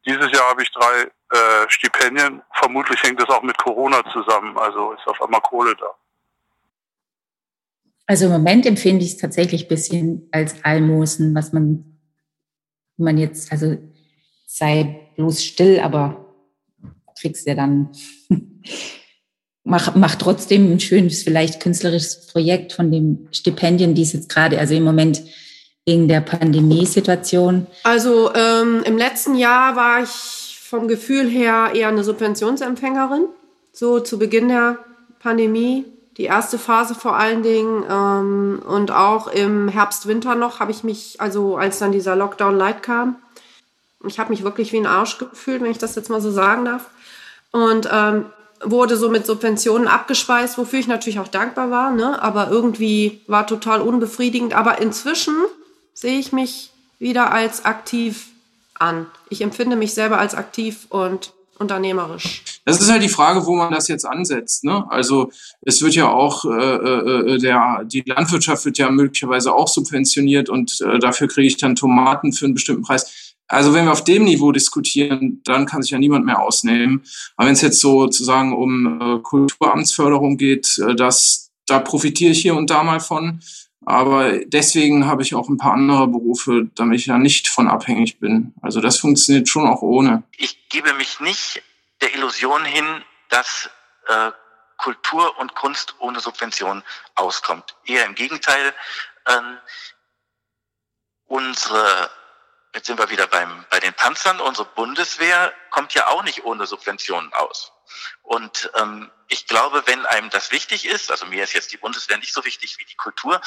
Dieses 0.07 0.31
Jahr 0.33 0.51
habe 0.51 0.63
ich 0.63 0.71
drei 0.73 1.03
äh, 1.05 1.69
Stipendien. 1.69 2.43
Vermutlich 2.53 3.03
hängt 3.03 3.21
das 3.21 3.29
auch 3.29 3.43
mit 3.43 3.57
Corona 3.59 4.03
zusammen. 4.13 4.57
Also 4.59 4.93
ist 4.93 5.07
auf 5.07 5.21
einmal 5.23 5.41
Kohle 5.41 5.75
da. 5.77 5.87
Also 8.07 8.27
im 8.27 8.33
Moment 8.33 8.67
empfinde 8.67 9.05
ich 9.05 9.13
es 9.13 9.17
tatsächlich 9.17 9.65
ein 9.65 9.69
bisschen 9.69 10.29
als 10.31 10.63
Almosen, 10.63 11.35
was 11.35 11.53
man, 11.53 11.99
man 12.99 13.17
jetzt, 13.17 13.51
also 13.51 13.79
sei 14.47 15.11
bloß 15.17 15.43
still, 15.43 15.81
aber 15.81 16.25
kriegst 17.19 17.47
ja 17.47 17.55
dann, 17.55 17.91
mach, 19.65 19.95
mach 19.95 20.17
trotzdem 20.17 20.71
ein 20.71 20.81
schönes, 20.81 21.23
vielleicht 21.23 21.61
künstlerisches 21.61 22.27
Projekt 22.27 22.73
von 22.73 22.93
den 22.93 23.29
Stipendien, 23.33 23.95
die 23.95 24.03
es 24.03 24.13
jetzt 24.13 24.29
gerade, 24.29 24.59
also 24.59 24.75
im 24.75 24.85
Moment 24.85 25.23
wegen 25.87 26.09
der 26.09 26.21
Pandemiesituation? 26.21 27.67
Also 27.83 28.33
ähm, 28.35 28.83
im 28.85 28.97
letzten 28.97 29.35
Jahr 29.35 29.77
war 29.77 30.03
ich 30.03 30.59
vom 30.63 30.89
Gefühl 30.89 31.29
her 31.29 31.71
eher 31.75 31.89
eine 31.89 32.05
Subventionsempfängerin. 32.05 33.27
So 33.73 34.01
zu 34.01 34.19
Beginn 34.19 34.49
der 34.49 34.79
Pandemie, 35.21 35.85
die 36.17 36.25
erste 36.25 36.59
Phase 36.59 36.95
vor 36.95 37.17
allen 37.17 37.43
Dingen. 37.43 37.85
Ähm, 37.91 38.63
und 38.67 38.91
auch 38.91 39.29
im 39.29 39.69
Herbst, 39.69 40.07
Winter 40.07 40.35
noch 40.35 40.61
habe 40.61 40.71
ich 40.71 40.85
mich, 40.85 41.21
also 41.21 41.57
als 41.57 41.79
dann 41.79 41.93
dieser 41.93 42.17
Lockdown 42.17 42.57
Light 42.57 42.83
kam, 42.83 43.17
ich 44.07 44.19
habe 44.19 44.31
mich 44.31 44.45
wirklich 44.45 44.73
wie 44.73 44.79
ein 44.79 44.87
Arsch 44.87 45.19
gefühlt, 45.19 45.63
wenn 45.63 45.71
ich 45.71 45.79
das 45.79 45.95
jetzt 45.95 46.11
mal 46.11 46.21
so 46.21 46.31
sagen 46.31 46.65
darf. 46.67 46.91
Und 47.53 47.89
ähm, 47.91 48.27
wurde 48.63 48.97
so 48.97 49.09
mit 49.09 49.27
Subventionen 49.27 49.89
abgespeist, 49.89 50.59
wofür 50.59 50.79
ich 50.79 50.89
natürlich 50.89 51.21
auch 51.21 51.29
dankbar 51.29 51.71
war, 51.71 51.91
ne? 51.91 52.23
aber 52.23 52.51
irgendwie 52.51 53.21
war 53.27 53.47
total 53.47 53.81
unbefriedigend. 53.81 54.55
Aber 54.55 54.81
inzwischen 54.81 55.35
sehe 55.95 56.19
ich 56.19 56.33
mich 56.33 56.71
wieder 56.99 57.33
als 57.33 57.65
aktiv 57.65 58.27
an. 58.75 59.07
Ich 59.31 59.41
empfinde 59.41 59.77
mich 59.77 59.95
selber 59.95 60.19
als 60.19 60.35
aktiv 60.35 60.87
und 60.91 61.33
unternehmerisch. 61.59 62.43
Das 62.65 62.81
ist 62.81 62.91
halt 62.91 63.03
die 63.03 63.09
Frage, 63.09 63.47
wo 63.47 63.55
man 63.55 63.73
das 63.73 63.89
jetzt 63.89 64.05
ansetzt. 64.05 64.65
Ne? 64.65 64.85
Also 64.91 65.31
es 65.63 65.83
wird 65.83 65.95
ja 65.95 66.09
auch, 66.09 66.45
äh, 66.45 66.49
äh, 66.49 67.39
der, 67.39 67.85
die 67.85 68.03
Landwirtschaft 68.05 68.65
wird 68.65 68.79
ja 68.79 68.91
möglicherweise 68.91 69.53
auch 69.53 69.69
subventioniert 69.69 70.49
und 70.49 70.81
äh, 70.81 70.99
dafür 70.99 71.29
kriege 71.29 71.47
ich 71.47 71.57
dann 71.57 71.77
Tomaten 71.77 72.33
für 72.33 72.47
einen 72.47 72.55
bestimmten 72.55 72.83
Preis. 72.83 73.35
Also 73.47 73.75
wenn 73.75 73.85
wir 73.85 73.93
auf 73.93 74.05
dem 74.05 74.25
Niveau 74.25 74.53
diskutieren, 74.53 75.43
dann 75.45 75.67
kann 75.67 75.83
sich 75.83 75.91
ja 75.91 75.99
niemand 75.99 76.25
mehr 76.25 76.41
ausnehmen. 76.41 77.03
Aber 77.37 77.47
wenn 77.47 77.55
es 77.55 77.61
jetzt 77.61 77.81
sozusagen 77.81 78.55
um 78.55 79.01
äh, 79.01 79.19
Kulturamtsförderung 79.21 80.39
geht, 80.39 80.79
äh, 80.79 80.95
das, 80.95 81.51
da 81.67 81.79
profitiere 81.79 82.33
ich 82.33 82.41
hier 82.41 82.57
und 82.57 82.71
da 82.71 82.83
mal 82.83 83.01
von. 83.01 83.41
Aber 83.87 84.39
deswegen 84.45 85.07
habe 85.07 85.23
ich 85.23 85.35
auch 85.35 85.49
ein 85.49 85.59
paar 85.59 85.75
andere 85.75 86.09
Berufe, 86.09 86.69
damit 86.75 87.01
ich 87.01 87.07
ja 87.07 87.19
nicht 87.19 87.49
von 87.49 87.69
abhängig 87.69 88.19
bin. 88.19 88.55
Also 88.63 88.81
das 88.81 88.99
funktioniert 88.99 89.49
schon 89.49 89.67
auch 89.67 89.83
ohne. 89.83 90.23
Ich 90.37 90.69
gebe 90.69 90.93
mich 90.95 91.21
nicht 91.21 91.63
der 92.01 92.15
Illusion 92.15 92.65
hin, 92.65 93.05
dass 93.29 93.71
äh, 94.09 94.31
Kultur 94.79 95.39
und 95.39 95.55
Kunst 95.55 95.95
ohne 95.99 96.21
Subvention 96.21 96.83
auskommt. 97.15 97.77
Eher 97.85 98.05
im 98.07 98.15
Gegenteil. 98.15 98.75
Ähm, 99.27 99.59
unsere, 101.27 102.11
jetzt 102.75 102.87
sind 102.87 102.99
wir 102.99 103.11
wieder 103.11 103.27
beim, 103.27 103.65
bei 103.71 103.81
den 103.81 103.95
Panzern, 103.95 104.41
unsere 104.41 104.69
Bundeswehr 104.75 105.53
kommt 105.71 105.95
ja 105.95 106.09
auch 106.09 106.23
nicht 106.25 106.45
ohne 106.45 106.67
Subventionen 106.67 107.33
aus. 107.33 107.73
Und 108.23 108.71
ähm, 108.77 109.11
ich 109.29 109.47
glaube, 109.47 109.83
wenn 109.87 110.05
einem 110.07 110.31
das 110.31 110.51
wichtig 110.51 110.87
ist, 110.87 111.11
also 111.11 111.27
mir 111.27 111.45
ist 111.45 111.55
jetzt 111.55 111.73
die 111.73 111.77
Bundeswehr 111.77 112.19
nicht 112.19 112.33
so 112.33 112.45
wichtig 112.45 112.79
wie 112.79 112.85
die 112.85 112.95
Kultur, 112.97 113.41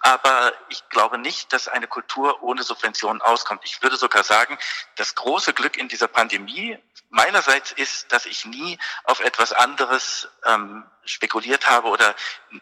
aber 0.00 0.52
ich 0.68 0.88
glaube 0.88 1.18
nicht, 1.18 1.52
dass 1.52 1.68
eine 1.68 1.86
Kultur 1.86 2.42
ohne 2.42 2.62
Subventionen 2.62 3.20
auskommt. 3.20 3.62
Ich 3.64 3.82
würde 3.82 3.96
sogar 3.96 4.24
sagen, 4.24 4.58
das 4.96 5.14
große 5.14 5.52
Glück 5.52 5.76
in 5.76 5.88
dieser 5.88 6.08
Pandemie 6.08 6.78
meinerseits 7.10 7.72
ist, 7.72 8.12
dass 8.12 8.26
ich 8.26 8.44
nie 8.44 8.78
auf 9.04 9.20
etwas 9.20 9.52
anderes 9.52 10.28
ähm, 10.44 10.84
spekuliert 11.04 11.68
habe 11.68 11.88
oder 11.88 12.14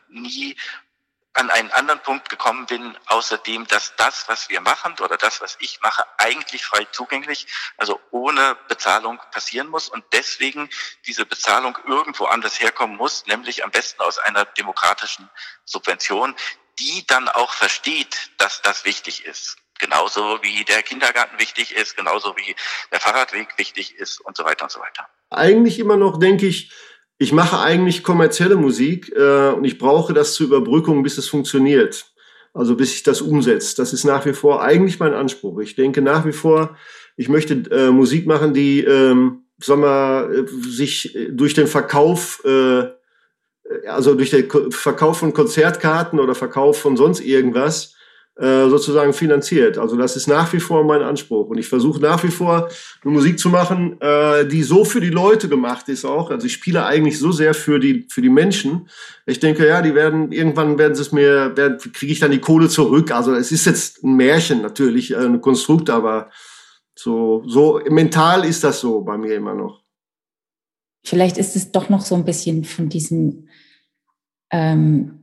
nie 0.08 0.56
an 1.34 1.50
einen 1.50 1.70
anderen 1.70 2.00
Punkt 2.00 2.28
gekommen 2.28 2.66
bin, 2.66 2.96
außerdem, 3.06 3.66
dass 3.66 3.96
das, 3.96 4.28
was 4.28 4.48
wir 4.50 4.60
machen 4.60 4.94
oder 5.00 5.16
das, 5.16 5.40
was 5.40 5.56
ich 5.60 5.80
mache, 5.80 6.04
eigentlich 6.18 6.64
frei 6.64 6.86
zugänglich, 6.92 7.46
also 7.78 8.00
ohne 8.10 8.56
Bezahlung 8.68 9.18
passieren 9.30 9.68
muss 9.68 9.88
und 9.88 10.04
deswegen 10.12 10.68
diese 11.06 11.24
Bezahlung 11.24 11.78
irgendwo 11.86 12.26
anders 12.26 12.60
herkommen 12.60 12.96
muss, 12.96 13.26
nämlich 13.26 13.64
am 13.64 13.70
besten 13.70 14.02
aus 14.02 14.18
einer 14.18 14.44
demokratischen 14.44 15.30
Subvention, 15.64 16.34
die 16.78 17.06
dann 17.06 17.28
auch 17.28 17.52
versteht, 17.52 18.30
dass 18.38 18.60
das 18.62 18.84
wichtig 18.84 19.24
ist. 19.24 19.56
Genauso 19.78 20.42
wie 20.42 20.64
der 20.64 20.82
Kindergarten 20.82 21.38
wichtig 21.38 21.74
ist, 21.74 21.96
genauso 21.96 22.36
wie 22.36 22.54
der 22.92 23.00
Fahrradweg 23.00 23.58
wichtig 23.58 23.96
ist 23.96 24.20
und 24.20 24.36
so 24.36 24.44
weiter 24.44 24.64
und 24.64 24.70
so 24.70 24.80
weiter. 24.80 25.08
Eigentlich 25.30 25.78
immer 25.78 25.96
noch, 25.96 26.18
denke 26.18 26.46
ich, 26.46 26.70
ich 27.22 27.32
mache 27.32 27.60
eigentlich 27.60 28.02
kommerzielle 28.02 28.56
Musik 28.56 29.12
äh, 29.14 29.50
und 29.50 29.64
ich 29.64 29.78
brauche 29.78 30.12
das 30.12 30.34
zur 30.34 30.46
Überbrückung, 30.46 31.04
bis 31.04 31.18
es 31.18 31.28
funktioniert. 31.28 32.06
Also 32.52 32.74
bis 32.74 32.90
sich 32.90 33.04
das 33.04 33.22
umsetzt. 33.22 33.78
Das 33.78 33.92
ist 33.92 34.04
nach 34.04 34.26
wie 34.26 34.32
vor 34.32 34.62
eigentlich 34.62 34.98
mein 34.98 35.14
Anspruch. 35.14 35.60
Ich 35.60 35.76
denke 35.76 36.02
nach 36.02 36.26
wie 36.26 36.32
vor, 36.32 36.76
ich 37.16 37.28
möchte 37.28 37.54
äh, 37.70 37.90
Musik 37.90 38.26
machen, 38.26 38.52
die, 38.52 38.80
ähm, 38.80 39.44
sag 39.58 39.78
mal, 39.78 40.34
äh, 40.34 40.68
sich 40.68 41.16
durch 41.30 41.54
den 41.54 41.68
Verkauf, 41.68 42.44
äh, 42.44 42.88
also 43.86 44.14
durch 44.14 44.30
den 44.30 44.50
Verkauf 44.70 45.18
von 45.18 45.32
Konzertkarten 45.32 46.18
oder 46.18 46.34
Verkauf 46.34 46.80
von 46.80 46.96
sonst 46.96 47.20
irgendwas 47.20 47.94
äh, 48.36 48.68
sozusagen 48.70 49.12
finanziert. 49.12 49.76
Also 49.76 49.94
das 49.94 50.16
ist 50.16 50.26
nach 50.26 50.50
wie 50.54 50.60
vor 50.60 50.84
mein 50.84 51.02
Anspruch. 51.02 51.48
Und 51.48 51.58
ich 51.58 51.68
versuche 51.68 52.00
nach 52.00 52.24
wie 52.24 52.30
vor 52.30 52.70
eine 53.04 53.12
Musik 53.12 53.38
zu 53.38 53.50
machen, 53.50 54.00
äh, 54.00 54.46
die 54.46 54.62
so 54.62 54.86
für 54.86 55.02
die 55.02 55.10
Leute 55.10 55.50
gemacht 55.50 55.88
ist 55.90 56.06
auch. 56.06 56.30
Also 56.30 56.46
ich 56.46 56.54
spiele 56.54 56.86
eigentlich 56.86 57.18
so 57.18 57.30
sehr 57.30 57.52
für 57.52 57.78
die, 57.78 58.06
für 58.08 58.22
die 58.22 58.30
Menschen. 58.30 58.88
Ich 59.26 59.38
denke, 59.38 59.68
ja, 59.68 59.82
die 59.82 59.94
werden, 59.94 60.32
irgendwann 60.32 60.78
werden 60.78 60.94
sie 60.94 61.02
es 61.02 61.12
mir, 61.12 61.52
kriege 61.92 62.12
ich 62.12 62.20
dann 62.20 62.30
die 62.30 62.40
Kohle 62.40 62.70
zurück. 62.70 63.10
Also 63.10 63.34
es 63.34 63.52
ist 63.52 63.66
jetzt 63.66 64.02
ein 64.02 64.16
Märchen 64.16 64.62
natürlich, 64.62 65.10
äh, 65.10 65.16
ein 65.16 65.42
Konstrukt, 65.42 65.90
aber 65.90 66.30
so, 66.94 67.42
so 67.46 67.80
mental 67.90 68.46
ist 68.46 68.64
das 68.64 68.80
so 68.80 69.02
bei 69.02 69.18
mir 69.18 69.34
immer 69.34 69.54
noch. 69.54 69.82
Vielleicht 71.04 71.36
ist 71.36 71.54
es 71.54 71.70
doch 71.70 71.90
noch 71.90 72.00
so 72.00 72.14
ein 72.14 72.24
bisschen 72.24 72.64
von 72.64 72.88
diesem 72.88 73.48
ähm, 74.50 75.21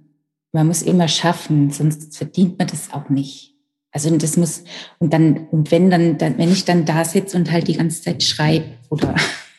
man 0.51 0.68
muss 0.68 0.82
immer 0.82 1.08
schaffen, 1.08 1.72
sonst 1.72 2.18
verdient 2.18 2.58
man 2.58 2.68
das 2.68 2.91
auch 2.91 3.10
nicht. 3.10 3.53
Also 3.91 4.15
das 4.18 4.38
muss, 4.38 4.63
und 5.00 5.13
dann, 5.13 5.48
und 5.51 5.72
wenn 5.72 5.89
dann, 5.89 6.18
dann 6.18 6.38
wenn 6.38 6.51
ich 6.51 6.65
dann 6.65 6.86
da 6.86 7.03
sitze 7.06 7.38
und 7.38 7.51
halt 7.51 7.68
die 7.68 7.77
ganze 7.77 8.01
Zeit 8.01 8.22
schreibe 8.24 8.65
oder 8.89 9.15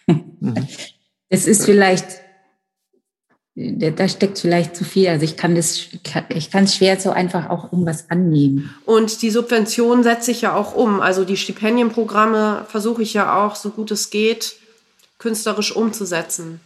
mhm. 0.07 0.55
es 1.29 1.47
ist 1.47 1.65
vielleicht, 1.65 2.07
da 3.57 4.09
steckt 4.09 4.39
vielleicht 4.39 4.77
zu 4.77 4.85
viel. 4.85 5.09
Also 5.09 5.25
ich 5.25 5.37
kann 5.37 5.57
das, 5.57 5.89
ich 6.29 6.51
kann 6.51 6.65
es 6.65 6.77
schwer 6.77 6.99
so 6.99 7.11
einfach 7.11 7.51
auch 7.51 7.73
irgendwas 7.73 8.09
annehmen. 8.09 8.73
Und 8.87 9.23
die 9.23 9.31
Subvention 9.31 10.05
setze 10.05 10.31
ich 10.31 10.43
ja 10.43 10.55
auch 10.55 10.75
um. 10.75 11.01
Also 11.01 11.25
die 11.25 11.37
Stipendienprogramme 11.37 12.67
versuche 12.69 13.03
ich 13.03 13.15
ja 13.15 13.45
auch, 13.45 13.57
so 13.57 13.71
gut 13.71 13.91
es 13.91 14.11
geht, 14.11 14.55
künstlerisch 15.19 15.75
umzusetzen. 15.75 16.61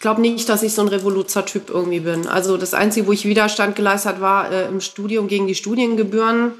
Ich 0.00 0.02
glaube 0.02 0.22
nicht, 0.22 0.48
dass 0.48 0.62
ich 0.62 0.72
so 0.72 0.80
ein 0.80 0.88
Revoluzer-Typ 0.88 1.68
irgendwie 1.68 2.00
bin. 2.00 2.26
Also 2.26 2.56
das 2.56 2.72
Einzige, 2.72 3.06
wo 3.06 3.12
ich 3.12 3.26
Widerstand 3.26 3.76
geleistet 3.76 4.22
war 4.22 4.50
äh, 4.50 4.66
im 4.66 4.80
Studium 4.80 5.28
gegen 5.28 5.46
die 5.46 5.54
Studiengebühren. 5.54 6.52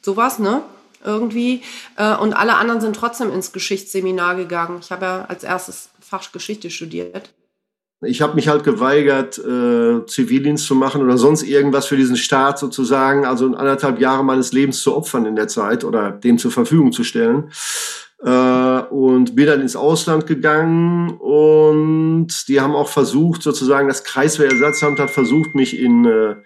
Sowas, 0.00 0.38
ne? 0.38 0.62
Irgendwie. 1.04 1.62
Äh, 1.96 2.14
und 2.14 2.34
alle 2.34 2.54
anderen 2.54 2.80
sind 2.80 2.94
trotzdem 2.94 3.32
ins 3.32 3.50
Geschichtsseminar 3.50 4.36
gegangen. 4.36 4.78
Ich 4.80 4.92
habe 4.92 5.04
ja 5.04 5.24
als 5.24 5.42
erstes 5.42 5.88
Fach 6.00 6.30
Geschichte 6.30 6.70
studiert. 6.70 7.34
Ich 8.00 8.22
habe 8.22 8.36
mich 8.36 8.46
halt 8.46 8.62
geweigert, 8.62 9.38
äh, 9.38 10.06
Zivildienst 10.06 10.64
zu 10.64 10.76
machen 10.76 11.02
oder 11.02 11.18
sonst 11.18 11.42
irgendwas 11.42 11.86
für 11.86 11.96
diesen 11.96 12.16
Staat 12.16 12.60
sozusagen, 12.60 13.24
also 13.24 13.46
anderthalb 13.46 13.98
Jahre 13.98 14.24
meines 14.24 14.52
Lebens 14.52 14.80
zu 14.80 14.94
opfern 14.94 15.26
in 15.26 15.34
der 15.34 15.48
Zeit 15.48 15.82
oder 15.82 16.12
dem 16.12 16.38
zur 16.38 16.52
Verfügung 16.52 16.92
zu 16.92 17.02
stellen 17.02 17.50
äh, 18.24 18.80
und 18.90 19.36
bin 19.36 19.46
dann 19.46 19.60
ins 19.60 19.76
Ausland 19.76 20.26
gegangen 20.26 21.10
und 21.18 22.48
die 22.48 22.60
haben 22.60 22.74
auch 22.74 22.88
versucht, 22.88 23.42
sozusagen 23.42 23.86
das 23.86 24.02
Kreiswehrersatzamt 24.04 24.98
hat 24.98 25.10
versucht, 25.10 25.54
mich 25.54 25.78
in 25.78 26.06
äh, 26.06 26.36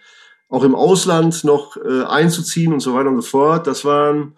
auch 0.48 0.64
im 0.64 0.74
Ausland 0.74 1.44
noch 1.44 1.76
äh, 1.76 2.04
einzuziehen 2.04 2.72
und 2.72 2.80
so 2.80 2.94
weiter 2.94 3.10
und 3.10 3.16
so 3.16 3.28
fort. 3.28 3.66
Das 3.66 3.84
waren 3.84 4.34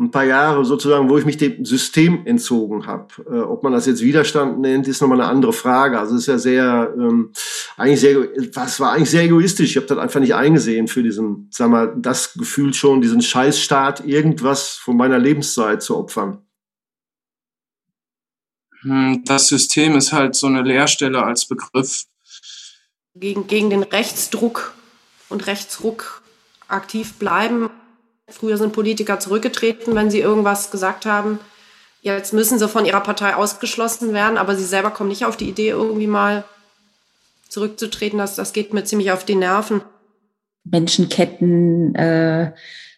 ein 0.00 0.10
paar 0.10 0.24
Jahre 0.24 0.64
sozusagen, 0.64 1.10
wo 1.10 1.18
ich 1.18 1.26
mich 1.26 1.36
dem 1.36 1.64
System 1.66 2.22
entzogen 2.24 2.86
habe. 2.86 3.08
Äh, 3.30 3.40
ob 3.40 3.62
man 3.62 3.74
das 3.74 3.84
jetzt 3.86 4.00
Widerstand 4.00 4.58
nennt, 4.58 4.88
ist 4.88 5.02
nochmal 5.02 5.20
eine 5.20 5.30
andere 5.30 5.52
Frage. 5.52 5.98
Also 5.98 6.14
es 6.14 6.22
ist 6.22 6.26
ja 6.26 6.38
sehr, 6.38 6.94
ähm, 6.96 7.32
eigentlich 7.76 8.00
sehr, 8.00 8.16
was 8.54 8.80
war 8.80 8.92
eigentlich 8.92 9.10
sehr 9.10 9.24
egoistisch. 9.24 9.70
Ich 9.70 9.76
habe 9.76 9.86
das 9.86 9.98
einfach 9.98 10.20
nicht 10.20 10.34
eingesehen 10.34 10.88
für 10.88 11.02
diesen, 11.02 11.48
sag 11.50 11.68
mal, 11.68 11.94
das 11.98 12.32
Gefühl 12.32 12.72
schon, 12.72 13.02
diesen 13.02 13.20
Scheißstaat 13.20 14.06
irgendwas 14.06 14.70
von 14.70 14.96
meiner 14.96 15.18
Lebenszeit 15.18 15.82
zu 15.82 15.98
opfern. 15.98 16.38
Hm, 18.82 19.22
das 19.24 19.48
System 19.48 19.96
ist 19.96 20.12
halt 20.12 20.34
so 20.34 20.46
eine 20.46 20.62
Leerstelle 20.62 21.22
als 21.22 21.46
Begriff. 21.46 22.04
Gegen, 23.14 23.46
gegen 23.46 23.70
den 23.70 23.82
Rechtsdruck 23.82 24.74
und 25.28 25.46
Rechtsruck 25.46 26.22
aktiv 26.68 27.14
bleiben. 27.14 27.70
Früher 28.28 28.56
sind 28.56 28.72
Politiker 28.72 29.18
zurückgetreten, 29.18 29.94
wenn 29.94 30.10
sie 30.10 30.20
irgendwas 30.20 30.70
gesagt 30.70 31.04
haben. 31.04 31.40
Jetzt 32.02 32.32
müssen 32.32 32.58
sie 32.58 32.68
von 32.68 32.86
ihrer 32.86 33.00
Partei 33.00 33.34
ausgeschlossen 33.34 34.14
werden, 34.14 34.38
aber 34.38 34.56
sie 34.56 34.64
selber 34.64 34.90
kommen 34.90 35.10
nicht 35.10 35.24
auf 35.24 35.36
die 35.36 35.48
Idee, 35.48 35.70
irgendwie 35.70 36.06
mal 36.06 36.44
zurückzutreten. 37.48 38.18
Das, 38.18 38.36
das 38.36 38.52
geht 38.52 38.72
mir 38.72 38.84
ziemlich 38.84 39.12
auf 39.12 39.24
die 39.24 39.34
Nerven. 39.34 39.82
Menschenketten, 40.64 41.94
äh, 41.94 42.52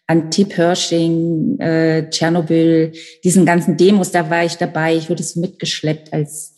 Anti-Pershing, 0.07 1.59
äh, 1.61 2.11
Tschernobyl, 2.11 2.93
diesen 3.25 3.47
ganzen 3.47 3.77
Demos, 3.77 4.11
da 4.11 4.29
war 4.29 4.45
ich 4.45 4.57
dabei. 4.57 4.97
Ich 4.97 5.09
wurde 5.09 5.23
so 5.23 5.41
mitgeschleppt 5.41 6.13
als 6.13 6.55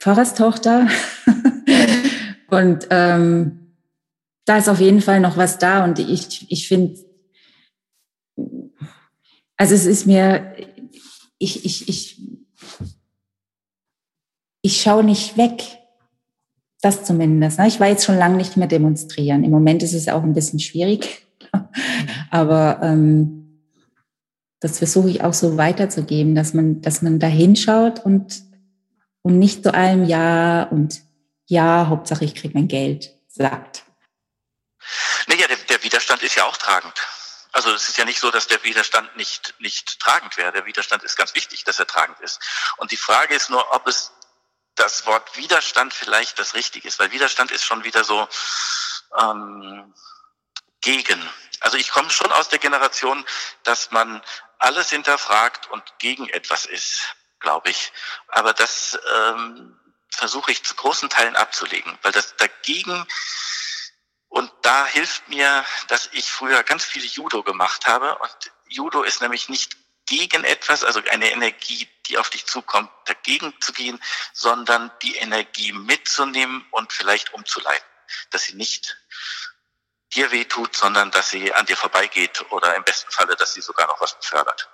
Pfarrerstochter. 0.00 0.88
und 2.48 2.86
ähm, 2.90 3.64
da 4.44 4.58
ist 4.58 4.68
auf 4.68 4.80
jeden 4.80 5.00
Fall 5.00 5.20
noch 5.20 5.36
was 5.36 5.58
da. 5.58 5.84
Und 5.84 5.98
ich, 5.98 6.46
ich 6.50 6.68
finde, 6.68 6.98
also 9.56 9.74
es 9.74 9.86
ist 9.86 10.06
mir, 10.06 10.54
ich, 11.38 11.64
ich, 11.64 11.88
ich, 11.88 12.20
ich 14.62 14.80
schaue 14.80 15.04
nicht 15.04 15.36
weg. 15.36 15.62
Das 16.80 17.04
zumindest. 17.04 17.58
Ne? 17.58 17.66
Ich 17.66 17.80
war 17.80 17.88
jetzt 17.88 18.04
schon 18.04 18.18
lange 18.18 18.36
nicht 18.36 18.58
mehr 18.58 18.68
demonstrieren. 18.68 19.42
Im 19.42 19.50
Moment 19.50 19.82
ist 19.82 19.94
es 19.94 20.08
auch 20.08 20.22
ein 20.22 20.34
bisschen 20.34 20.60
schwierig. 20.60 21.23
Aber 22.30 22.80
ähm, 22.82 23.44
das 24.60 24.78
versuche 24.78 25.10
ich 25.10 25.22
auch 25.22 25.34
so 25.34 25.56
weiterzugeben, 25.56 26.34
dass 26.34 26.54
man, 26.54 26.80
dass 26.80 27.02
man 27.02 27.18
da 27.18 27.26
hinschaut 27.26 28.00
und, 28.00 28.42
und 29.22 29.38
nicht 29.38 29.62
zu 29.62 29.74
allem 29.74 30.04
Ja 30.04 30.64
und 30.64 31.02
Ja, 31.46 31.86
Hauptsache 31.88 32.24
ich 32.24 32.34
kriege 32.34 32.54
mein 32.54 32.68
Geld 32.68 33.14
sagt. 33.28 33.84
Naja, 35.26 35.46
der, 35.48 35.56
der 35.68 35.82
Widerstand 35.82 36.22
ist 36.22 36.36
ja 36.36 36.44
auch 36.44 36.56
tragend. 36.56 36.94
Also 37.52 37.72
es 37.72 37.88
ist 37.88 37.98
ja 37.98 38.04
nicht 38.04 38.18
so, 38.18 38.30
dass 38.30 38.48
der 38.48 38.64
Widerstand 38.64 39.16
nicht, 39.16 39.54
nicht 39.60 40.00
tragend 40.00 40.36
wäre. 40.36 40.50
Der 40.52 40.66
Widerstand 40.66 41.04
ist 41.04 41.16
ganz 41.16 41.34
wichtig, 41.34 41.64
dass 41.64 41.78
er 41.78 41.86
tragend 41.86 42.18
ist. 42.20 42.40
Und 42.78 42.90
die 42.90 42.96
Frage 42.96 43.34
ist 43.34 43.48
nur, 43.48 43.72
ob 43.72 43.86
es 43.86 44.12
das 44.74 45.06
Wort 45.06 45.36
Widerstand 45.36 45.94
vielleicht 45.94 46.38
das 46.38 46.54
Richtige 46.54 46.88
ist, 46.88 46.98
weil 46.98 47.12
Widerstand 47.12 47.50
ist 47.50 47.64
schon 47.64 47.84
wieder 47.84 48.02
so 48.02 48.28
ähm, 49.20 49.94
gegen. 50.84 51.20
Also 51.60 51.76
ich 51.76 51.90
komme 51.90 52.10
schon 52.10 52.30
aus 52.30 52.48
der 52.48 52.58
Generation, 52.58 53.24
dass 53.64 53.90
man 53.90 54.22
alles 54.58 54.90
hinterfragt 54.90 55.70
und 55.70 55.82
gegen 55.98 56.28
etwas 56.28 56.66
ist, 56.66 57.16
glaube 57.40 57.70
ich. 57.70 57.92
Aber 58.28 58.52
das 58.52 58.98
ähm, 59.16 59.80
versuche 60.10 60.52
ich 60.52 60.62
zu 60.62 60.74
großen 60.74 61.08
Teilen 61.08 61.36
abzulegen, 61.36 61.98
weil 62.02 62.12
das 62.12 62.36
dagegen 62.36 63.06
und 64.28 64.50
da 64.62 64.84
hilft 64.86 65.28
mir, 65.28 65.64
dass 65.88 66.08
ich 66.12 66.30
früher 66.30 66.62
ganz 66.64 66.84
viel 66.84 67.04
Judo 67.04 67.42
gemacht 67.42 67.86
habe 67.86 68.18
und 68.18 68.52
Judo 68.66 69.02
ist 69.02 69.22
nämlich 69.22 69.48
nicht 69.48 69.76
gegen 70.06 70.44
etwas, 70.44 70.84
also 70.84 71.00
eine 71.08 71.30
Energie, 71.30 71.88
die 72.06 72.18
auf 72.18 72.30
dich 72.30 72.44
zukommt, 72.44 72.90
dagegen 73.06 73.54
zu 73.60 73.72
gehen, 73.72 74.02
sondern 74.32 74.90
die 75.02 75.16
Energie 75.16 75.72
mitzunehmen 75.72 76.66
und 76.72 76.92
vielleicht 76.92 77.32
umzuleiten, 77.32 77.86
dass 78.30 78.42
sie 78.42 78.54
nicht 78.54 78.98
dir 80.14 80.30
wehtut, 80.32 80.74
sondern 80.74 81.10
dass 81.10 81.30
sie 81.30 81.52
an 81.52 81.66
dir 81.66 81.76
vorbeigeht 81.76 82.44
oder 82.50 82.76
im 82.76 82.84
besten 82.84 83.10
Falle, 83.10 83.34
dass 83.36 83.54
sie 83.54 83.60
sogar 83.60 83.86
noch 83.86 84.00
was 84.00 84.16
befördert. 84.18 84.68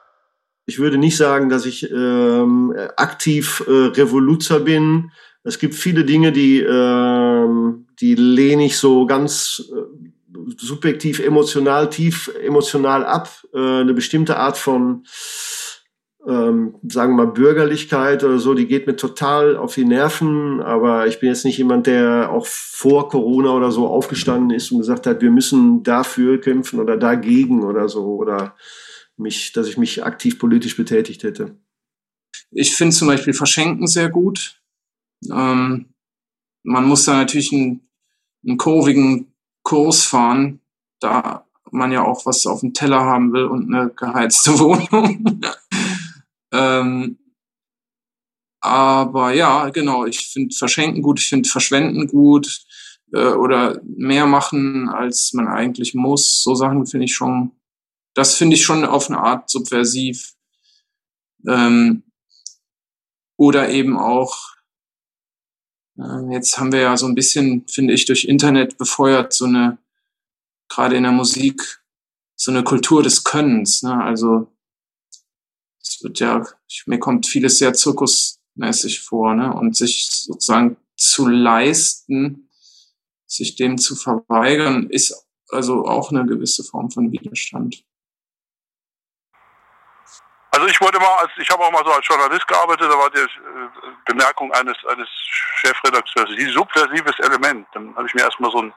Ich 0.67 0.79
würde 0.79 0.99
nicht 0.99 1.17
sagen, 1.17 1.49
dass 1.49 1.67
ich 1.67 1.91
ähm, 1.91 2.75
aktiv 2.97 3.65
äh, 3.67 3.71
Revoluzer 3.71 4.61
bin. 4.61 5.11
Es 5.43 5.59
gibt 5.59 5.75
viele 5.75 6.05
Dinge, 6.05 6.33
die, 6.33 6.61
ähm, 6.61 7.89
die 7.99 8.15
lehne 8.15 8.67
ich 8.67 8.79
so 8.79 9.07
ganz 9.07 9.65
äh, 9.75 10.55
subjektiv, 10.59 11.19
emotional, 11.19 11.91
tief 11.91 12.31
emotional 12.41 13.05
ab. 13.05 13.31
Äh, 13.55 13.59
eine 13.59 13.95
bestimmte 13.95 14.37
Art 14.37 14.59
von 14.59 15.05
ähm, 16.27 16.75
sagen 16.87 17.17
wir 17.17 17.25
mal, 17.25 17.33
Bürgerlichkeit 17.33 18.25
oder 18.25 18.39
so, 18.39 18.55
die 18.55 18.67
geht 18.67 18.87
mir 18.87 18.97
total 18.97 19.57
auf 19.57 19.75
die 19.75 19.85
Nerven. 19.85 20.61
Aber 20.61 21.07
ich 21.07 21.21
bin 21.21 21.29
jetzt 21.29 21.45
nicht 21.45 21.59
jemand, 21.59 21.87
der 21.87 22.31
auch 22.31 22.47
vor 22.47 23.09
Corona 23.09 23.51
oder 23.51 23.71
so 23.73 23.87
aufgestanden 23.87 24.51
ist 24.51 24.71
und 24.71 24.79
gesagt 24.79 25.07
hat, 25.07 25.23
wir 25.23 25.31
müssen 25.31 25.83
dafür 25.83 26.41
kämpfen 26.41 26.81
oder 26.81 26.97
dagegen 26.97 27.65
oder 27.65 27.89
so. 27.89 28.05
Oder 28.17 28.55
mich, 29.17 29.53
dass 29.53 29.69
ich 29.69 29.79
mich 29.79 30.05
aktiv 30.05 30.39
politisch 30.39 30.77
betätigt 30.77 31.23
hätte. 31.23 31.57
Ich 32.51 32.75
finde 32.75 32.95
zum 32.95 33.09
Beispiel 33.09 33.33
Verschenken 33.33 33.87
sehr 33.87 34.11
gut. 34.11 34.61
Ähm, 35.31 35.87
man 36.63 36.85
muss 36.85 37.05
da 37.05 37.15
natürlich 37.15 37.53
einen, 37.53 37.89
einen 38.47 38.59
kurvigen 38.59 39.33
Kurs 39.63 40.05
fahren, 40.05 40.61
da 41.01 41.47
man 41.71 41.93
ja 41.93 42.05
auch 42.05 42.27
was 42.27 42.47
auf 42.47 42.61
dem 42.61 42.75
Teller 42.75 43.01
haben 43.01 43.33
will 43.33 43.45
und 43.45 43.73
eine 43.73 43.91
geheizte 43.91 44.51
Wohnung. 44.59 45.41
Ähm, 46.61 47.19
aber 48.61 49.33
ja, 49.33 49.71
genau, 49.71 50.05
ich 50.05 50.29
finde 50.33 50.55
Verschenken 50.55 51.03
gut, 51.03 51.19
ich 51.19 51.29
finde 51.29 51.49
Verschwenden 51.49 52.07
gut 52.07 52.63
äh, 53.13 53.33
oder 53.33 53.81
mehr 53.85 54.27
machen, 54.27 54.89
als 54.89 55.33
man 55.33 55.49
eigentlich 55.49 55.95
muss. 55.95 56.43
So 56.43 56.55
Sachen 56.55 56.87
finde 56.87 57.07
ich 57.07 57.15
schon, 57.15 57.53
das 58.15 58.35
finde 58.35 58.57
ich 58.57 58.65
schon 58.65 58.85
auf 58.85 59.09
eine 59.09 59.19
Art 59.19 59.49
subversiv. 59.49 60.35
Ähm, 61.49 62.03
oder 63.39 63.71
eben 63.71 63.97
auch, 63.99 64.37
äh, 65.99 66.33
jetzt 66.35 66.59
haben 66.59 66.73
wir 66.73 66.81
ja 66.81 66.97
so 66.99 67.07
ein 67.07 67.15
bisschen, 67.15 67.67
finde 67.67 67.95
ich, 67.95 68.05
durch 68.05 68.27
Internet 68.27 68.77
befeuert, 68.77 69.33
so 69.33 69.47
eine, 69.47 69.79
gerade 70.69 70.97
in 70.97 71.05
der 71.05 71.13
Musik, 71.13 71.83
so 72.37 72.51
eine 72.51 72.63
Kultur 72.63 73.03
des 73.03 73.25
Könnens. 73.25 73.83
Ne? 73.83 74.03
Also 74.03 74.53
es 75.83 76.03
wird 76.03 76.21
ja, 76.21 76.45
mir 76.87 76.99
kommt 76.99 77.27
vieles 77.27 77.59
sehr 77.59 77.73
zirkusmäßig 77.73 79.01
vor, 79.01 79.35
ne? 79.35 79.53
Und 79.53 79.77
sich 79.77 80.09
sozusagen 80.11 80.77
zu 80.97 81.27
leisten, 81.27 82.51
sich 83.27 83.57
dem 83.57 83.79
zu 83.79 83.97
verweigern, 83.97 84.89
ist 84.91 85.27
also 85.49 85.87
auch 85.87 86.11
eine 86.11 86.27
gewisse 86.27 86.65
Form 86.65 86.91
von 86.91 87.11
Widerstand. 87.11 87.85
Also 90.53 90.67
ich 90.67 90.81
wollte 90.81 90.99
mal, 90.99 91.17
als 91.21 91.31
ich 91.39 91.49
habe 91.49 91.65
auch 91.65 91.71
mal 91.71 91.85
so 91.85 91.93
als 91.93 92.07
Journalist 92.07 92.47
gearbeitet, 92.47 92.91
da 92.91 92.99
war 92.99 93.11
die 93.11 93.19
äh, 93.19 93.29
Bemerkung 94.05 94.53
eines 94.53 94.77
eines 94.87 95.09
Chefredakteurs, 95.61 96.29
die 96.37 96.47
subversives 96.47 97.19
Element. 97.21 97.67
Dann 97.73 97.95
habe 97.95 98.07
ich 98.07 98.15
mir 98.15 98.23
erstmal 98.23 98.51
so 98.51 98.63
ein 98.63 98.75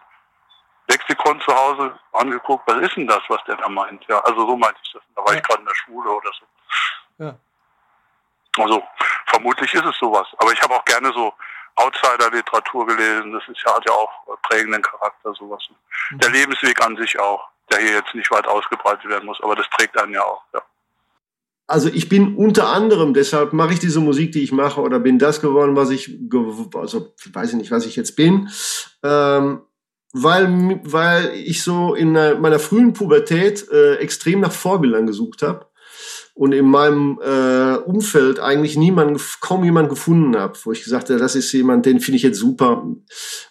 Lexikon 0.87 1.39
zu 1.41 1.53
Hause 1.53 1.97
angeguckt, 2.11 2.67
was 2.67 2.81
ist 2.83 2.95
denn 2.95 3.07
das, 3.07 3.21
was 3.27 3.43
der 3.45 3.55
da 3.55 3.69
meint? 3.69 4.05
Ja, 4.07 4.19
also 4.19 4.45
so 4.45 4.55
meinte 4.55 4.79
ich 4.83 4.91
das. 4.93 5.01
Da 5.15 5.25
war 5.25 5.33
ich 5.35 5.41
gerade 5.43 5.61
in 5.61 5.65
der 5.65 5.75
Schule 5.75 6.09
oder 6.09 6.29
so. 6.39 6.45
Ja. 7.19 7.35
Also 8.57 8.83
vermutlich 9.27 9.73
ist 9.73 9.85
es 9.85 9.97
sowas. 9.99 10.27
Aber 10.37 10.51
ich 10.51 10.61
habe 10.61 10.75
auch 10.75 10.85
gerne 10.85 11.11
so 11.13 11.33
Outsider-Literatur 11.75 12.85
gelesen. 12.85 13.31
Das 13.31 13.43
ist 13.47 13.63
ja, 13.65 13.75
hat 13.75 13.85
ja 13.85 13.93
auch 13.93 14.11
prägenden 14.43 14.81
Charakter, 14.81 15.33
sowas. 15.33 15.63
Mhm. 16.11 16.19
Der 16.19 16.29
Lebensweg 16.29 16.83
an 16.85 16.95
sich 16.97 17.19
auch, 17.19 17.47
der 17.71 17.79
hier 17.79 17.93
jetzt 17.93 18.13
nicht 18.13 18.29
weit 18.31 18.47
ausgebreitet 18.47 19.09
werden 19.09 19.25
muss, 19.25 19.41
aber 19.41 19.55
das 19.55 19.69
trägt 19.69 19.99
einen 19.99 20.13
ja 20.13 20.23
auch, 20.23 20.43
ja. 20.53 20.61
Also 21.65 21.87
ich 21.87 22.09
bin 22.09 22.35
unter 22.35 22.67
anderem, 22.67 23.13
deshalb 23.13 23.53
mache 23.53 23.73
ich 23.73 23.79
diese 23.79 24.01
Musik, 24.01 24.33
die 24.33 24.43
ich 24.43 24.51
mache, 24.51 24.81
oder 24.81 24.99
bin 24.99 25.17
das 25.17 25.39
geworden, 25.39 25.77
was 25.77 25.91
ich, 25.91 26.19
also 26.75 27.13
weiß 27.31 27.51
ich 27.51 27.55
nicht, 27.55 27.71
was 27.71 27.85
ich 27.85 27.95
jetzt 27.95 28.17
bin, 28.17 28.49
ähm, 29.01 29.61
weil, 30.11 30.81
weil 30.83 31.31
ich 31.33 31.63
so 31.63 31.95
in 31.95 32.11
meiner 32.11 32.59
frühen 32.59 32.91
Pubertät 32.91 33.65
äh, 33.71 33.95
extrem 33.95 34.41
nach 34.41 34.51
Vorbildern 34.51 35.07
gesucht 35.07 35.41
habe 35.41 35.65
und 36.35 36.51
in 36.51 36.65
meinem 36.65 37.19
äh, 37.23 37.75
Umfeld 37.77 38.39
eigentlich 38.39 38.75
niemand, 38.75 39.21
kaum 39.39 39.63
jemand 39.63 39.89
gefunden 39.89 40.35
habe, 40.35 40.57
wo 40.63 40.71
ich 40.71 40.83
gesagt 40.83 41.09
habe, 41.09 41.19
das 41.19 41.35
ist 41.35 41.51
jemand, 41.51 41.85
den 41.85 41.99
finde 41.99 42.17
ich 42.17 42.23
jetzt 42.23 42.39
super. 42.39 42.87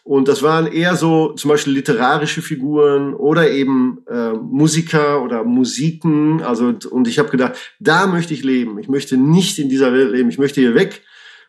Und 0.03 0.27
das 0.27 0.43
waren 0.43 0.67
eher 0.67 0.97
so 0.97 1.33
zum 1.33 1.51
Beispiel 1.51 1.75
literarische 1.75 2.43
Figuren 2.43 3.15
oder 3.15 3.51
eben 3.51 4.05
äh, 4.09 4.33
Musiker 4.33 5.23
oder 5.23 5.45
Musiken. 5.45 6.43
Also 6.43 6.75
und 6.91 7.07
ich 7.07 7.21
habe 7.21 7.29
gedacht, 7.29 7.55
da 7.79 8.09
möchte 8.09 8.35
ich 8.35 8.43
leben. 8.43 8.79
Ich 8.81 8.89
möchte 8.89 9.17
nicht 9.17 9.61
in 9.61 9.69
dieser 9.69 9.93
Welt 9.93 10.11
leben. 10.11 10.29
Ich 10.29 10.39
möchte 10.39 10.61
hier 10.61 10.75
weg. 10.75 11.03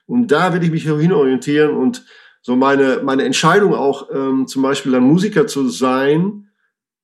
Und 0.06 0.32
da 0.32 0.53
will 0.53 0.63
ich 0.63 0.71
mich 0.71 0.84
hin 0.84 1.13
orientieren 1.13 1.75
und 1.75 2.06
so 2.41 2.58
meine 2.58 2.99
meine 3.03 3.23
Entscheidung 3.23 3.73
auch 3.73 4.10
ähm, 4.13 4.47
zum 4.47 4.62
Beispiel 4.62 4.91
dann 4.91 5.03
Musiker 5.03 5.47
zu 5.47 5.69
sein 5.69 6.49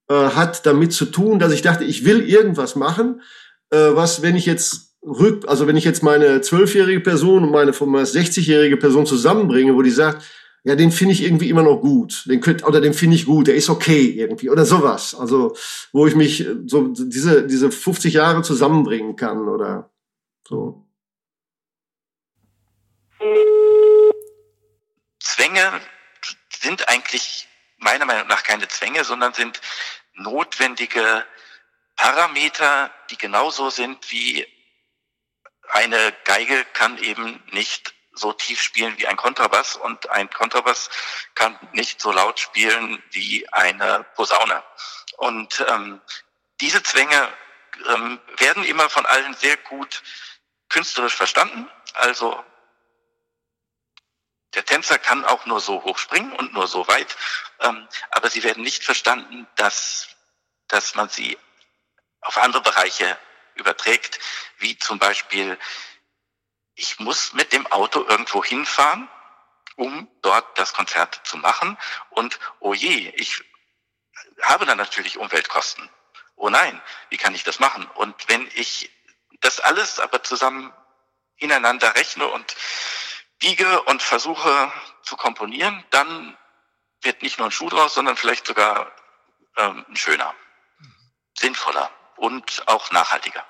äh, 0.10 0.13
hat 0.13 0.65
damit 0.65 0.91
zu 0.91 1.06
tun, 1.06 1.39
dass 1.39 1.54
ich 1.54 1.62
dachte, 1.62 1.86
ich 1.86 2.04
will 2.04 2.28
irgendwas 2.28 2.75
machen 2.75 3.21
was, 3.69 4.21
wenn 4.21 4.36
ich 4.36 4.45
jetzt 4.45 4.95
rück, 5.03 5.47
also 5.47 5.67
wenn 5.67 5.77
ich 5.77 5.86
jetzt 5.86 6.03
meine 6.03 6.41
zwölfjährige 6.41 6.99
Person 6.99 7.43
und 7.43 7.51
meine 7.51 7.71
60-jährige 7.71 8.77
Person 8.77 9.05
zusammenbringe, 9.05 9.75
wo 9.75 9.82
die 9.82 9.91
sagt, 9.91 10.23
ja, 10.63 10.75
den 10.75 10.91
finde 10.91 11.13
ich 11.13 11.23
irgendwie 11.23 11.49
immer 11.49 11.63
noch 11.63 11.79
gut, 11.79 12.25
den 12.25 12.41
könnt, 12.41 12.65
oder 12.65 12.82
den 12.82 12.93
finde 12.93 13.15
ich 13.15 13.25
gut, 13.25 13.47
der 13.47 13.55
ist 13.55 13.69
okay 13.69 14.08
irgendwie 14.08 14.49
oder 14.49 14.65
sowas. 14.65 15.15
Also 15.15 15.55
wo 15.93 16.05
ich 16.05 16.15
mich 16.15 16.45
so 16.65 16.89
diese 16.89 17.47
diese 17.47 17.71
50 17.71 18.13
Jahre 18.13 18.41
zusammenbringen 18.41 19.15
kann 19.15 19.47
oder 19.47 19.89
so. 20.47 20.86
Zwänge 25.21 25.62
sind 26.62 26.89
eigentlich 26.89 27.47
meiner 27.77 28.05
Meinung 28.05 28.27
nach 28.27 28.43
keine 28.43 28.67
Zwänge, 28.67 29.05
sondern 29.05 29.34
sind 29.34 29.62
notwendige 30.13 31.23
Parameter, 31.99 32.93
die 33.09 33.17
genauso 33.17 33.69
sind 33.69 34.09
wie 34.09 34.47
eine 35.67 36.13
Geige 36.23 36.63
kann 36.71 36.97
eben 36.97 37.43
nicht 37.51 37.93
so 38.13 38.31
tief 38.31 38.62
spielen 38.62 38.97
wie 38.97 39.07
ein 39.07 39.17
Kontrabass 39.17 39.75
und 39.75 40.09
ein 40.09 40.29
Kontrabass 40.29 40.89
kann 41.35 41.59
nicht 41.73 41.99
so 41.99 42.13
laut 42.13 42.39
spielen 42.39 43.03
wie 43.12 43.51
eine 43.51 44.05
Posaune. 44.15 44.63
Und 45.17 45.65
ähm, 45.67 46.01
diese 46.62 46.81
Zwänge 46.83 47.27
ähm, 47.89 48.21
werden 48.38 48.63
immer 48.63 48.89
von 48.89 49.05
allen 49.05 49.33
sehr 49.33 49.57
gut 49.57 50.01
künstlerisch 50.69 51.15
verstanden. 51.15 51.69
Also 51.95 52.41
der 54.53 54.63
Tänzer 54.63 54.99
kann 54.99 55.25
auch 55.25 55.45
nur 55.45 55.59
so 55.59 55.83
hoch 55.83 55.97
springen 55.97 56.31
und 56.31 56.53
nur 56.53 56.67
so 56.67 56.88
weit, 56.88 57.17
ähm, 57.59 57.89
aber 58.12 58.29
sie 58.29 58.43
werden 58.43 58.63
nicht 58.63 58.85
verstanden, 58.85 59.47
dass, 59.57 60.07
dass 60.69 60.95
man 60.95 61.09
sie 61.09 61.38
auf 62.21 62.38
andere 62.38 62.62
Bereiche 62.62 63.17
überträgt, 63.55 64.19
wie 64.58 64.77
zum 64.77 64.99
Beispiel, 64.99 65.58
ich 66.75 66.99
muss 66.99 67.34
mit 67.34 67.53
dem 67.53 67.67
Auto 67.67 68.05
irgendwo 68.08 68.43
hinfahren, 68.43 69.10
um 69.75 70.10
dort 70.21 70.58
das 70.58 70.73
Konzert 70.73 71.21
zu 71.23 71.38
machen. 71.38 71.77
Und 72.10 72.39
oh 72.60 72.73
je, 72.73 73.10
ich 73.15 73.43
habe 74.41 74.65
dann 74.65 74.77
natürlich 74.77 75.17
Umweltkosten. 75.17 75.89
Oh 76.36 76.49
nein, 76.49 76.82
wie 77.10 77.17
kann 77.17 77.36
ich 77.36 77.43
das 77.43 77.60
machen? 77.60 77.86
Und 77.95 78.27
wenn 78.27 78.49
ich 78.55 78.89
das 79.41 79.60
alles 79.60 79.99
aber 79.99 80.23
zusammen 80.23 80.73
ineinander 81.38 81.95
rechne 81.95 82.27
und 82.27 82.55
biege 83.39 83.82
und 83.84 84.01
versuche 84.01 84.71
zu 85.03 85.15
komponieren, 85.15 85.84
dann 85.91 86.38
wird 87.01 87.21
nicht 87.21 87.38
nur 87.38 87.47
ein 87.47 87.51
Schuh 87.51 87.69
draus, 87.69 87.93
sondern 87.93 88.17
vielleicht 88.17 88.45
sogar 88.45 88.91
ähm, 89.55 89.86
ein 89.88 89.95
schöner, 89.95 90.36
sinnvoller 91.38 91.89
und 92.19 92.63
auch 92.67 92.91
nachhaltiger. 92.91 93.43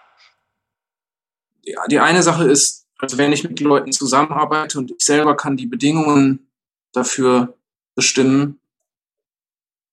Ja, 1.63 1.85
die 1.87 1.99
eine 1.99 2.23
Sache 2.23 2.45
ist, 2.45 2.87
also 2.97 3.17
wenn 3.17 3.33
ich 3.33 3.43
mit 3.43 3.59
Leuten 3.59 3.91
zusammenarbeite 3.91 4.77
und 4.77 4.91
ich 4.91 5.05
selber 5.05 5.35
kann 5.35 5.57
die 5.57 5.67
Bedingungen 5.67 6.51
dafür 6.93 7.57
bestimmen, 7.95 8.59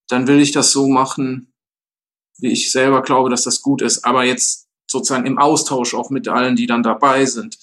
dann 0.09 0.27
will 0.27 0.41
ich 0.41 0.53
das 0.53 0.73
so 0.73 0.89
machen, 0.89 1.53
wie 2.39 2.53
ich 2.53 2.71
selber 2.71 3.03
glaube, 3.03 3.31
dass 3.31 3.43
das 3.43 3.63
gut 3.63 3.83
ist. 3.83 4.05
Aber 4.05 4.25
jetzt 4.25 4.69
sozusagen 4.89 5.27
im 5.27 5.39
Austausch 5.39 5.95
auch 5.95 6.11
mit 6.11 6.29
allen, 6.29 6.57
die 6.57 6.67
dann 6.67 6.83
dabei 6.83 7.25
sind. 7.25 7.59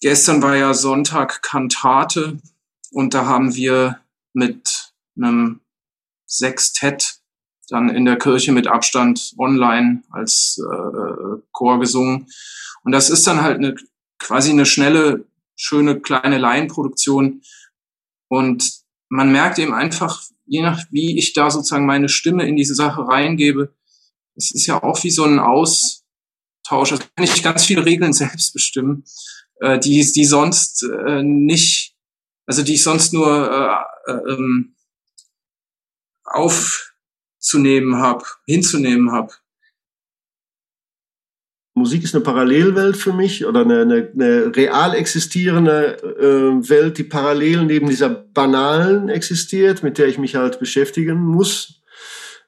Gestern 0.00 0.42
war 0.42 0.56
ja 0.56 0.74
Sonntag 0.74 1.42
Kantate 1.42 2.40
und 2.90 3.14
da 3.14 3.26
haben 3.26 3.54
wir 3.54 4.00
mit 4.32 4.92
einem 5.16 5.60
Sextett 6.26 7.11
dann 7.72 7.88
in 7.88 8.04
der 8.04 8.18
Kirche 8.18 8.52
mit 8.52 8.66
Abstand 8.66 9.34
online 9.38 10.02
als 10.10 10.60
äh, 10.60 11.40
Chor 11.52 11.80
gesungen. 11.80 12.26
Und 12.84 12.92
das 12.92 13.10
ist 13.10 13.26
dann 13.26 13.42
halt 13.42 13.58
eine 13.58 13.76
quasi 14.18 14.50
eine 14.50 14.66
schnelle, 14.66 15.24
schöne 15.56 16.00
kleine 16.00 16.38
Laienproduktion. 16.38 17.42
Und 18.28 18.82
man 19.08 19.32
merkt 19.32 19.58
eben 19.58 19.74
einfach, 19.74 20.22
je 20.46 20.62
nach 20.62 20.84
wie 20.90 21.18
ich 21.18 21.32
da 21.32 21.50
sozusagen 21.50 21.86
meine 21.86 22.08
Stimme 22.08 22.46
in 22.46 22.56
diese 22.56 22.74
Sache 22.74 23.06
reingebe, 23.06 23.74
es 24.34 24.52
ist 24.52 24.66
ja 24.66 24.82
auch 24.82 25.02
wie 25.04 25.10
so 25.10 25.24
ein 25.24 25.38
Austausch. 25.38 26.92
Also 26.92 26.98
kann 27.14 27.24
ich 27.24 27.42
ganz 27.42 27.64
viele 27.64 27.84
Regeln 27.84 28.12
selbst 28.12 28.52
bestimmen, 28.52 29.04
äh, 29.60 29.78
die, 29.78 30.00
die 30.12 30.24
sonst 30.24 30.84
äh, 30.84 31.22
nicht, 31.22 31.96
also 32.46 32.62
die 32.62 32.74
ich 32.74 32.82
sonst 32.82 33.12
nur 33.12 33.50
äh, 33.50 34.10
äh, 34.10 34.32
ähm, 34.32 34.74
auf 36.24 36.91
hinzunehmen 37.42 37.96
habe, 37.96 38.24
hinzunehmen 38.46 39.12
habe. 39.12 39.32
Musik 41.74 42.04
ist 42.04 42.14
eine 42.14 42.22
Parallelwelt 42.22 42.96
für 42.96 43.14
mich 43.14 43.46
oder 43.46 43.62
eine, 43.62 43.80
eine, 43.80 44.10
eine 44.12 44.54
real 44.54 44.94
existierende 44.94 45.96
äh, 46.02 46.68
Welt, 46.68 46.98
die 46.98 47.04
parallel 47.04 47.64
neben 47.64 47.88
dieser 47.88 48.10
banalen 48.10 49.08
existiert, 49.08 49.82
mit 49.82 49.96
der 49.96 50.06
ich 50.06 50.18
mich 50.18 50.36
halt 50.36 50.58
beschäftigen 50.60 51.18
muss. 51.18 51.81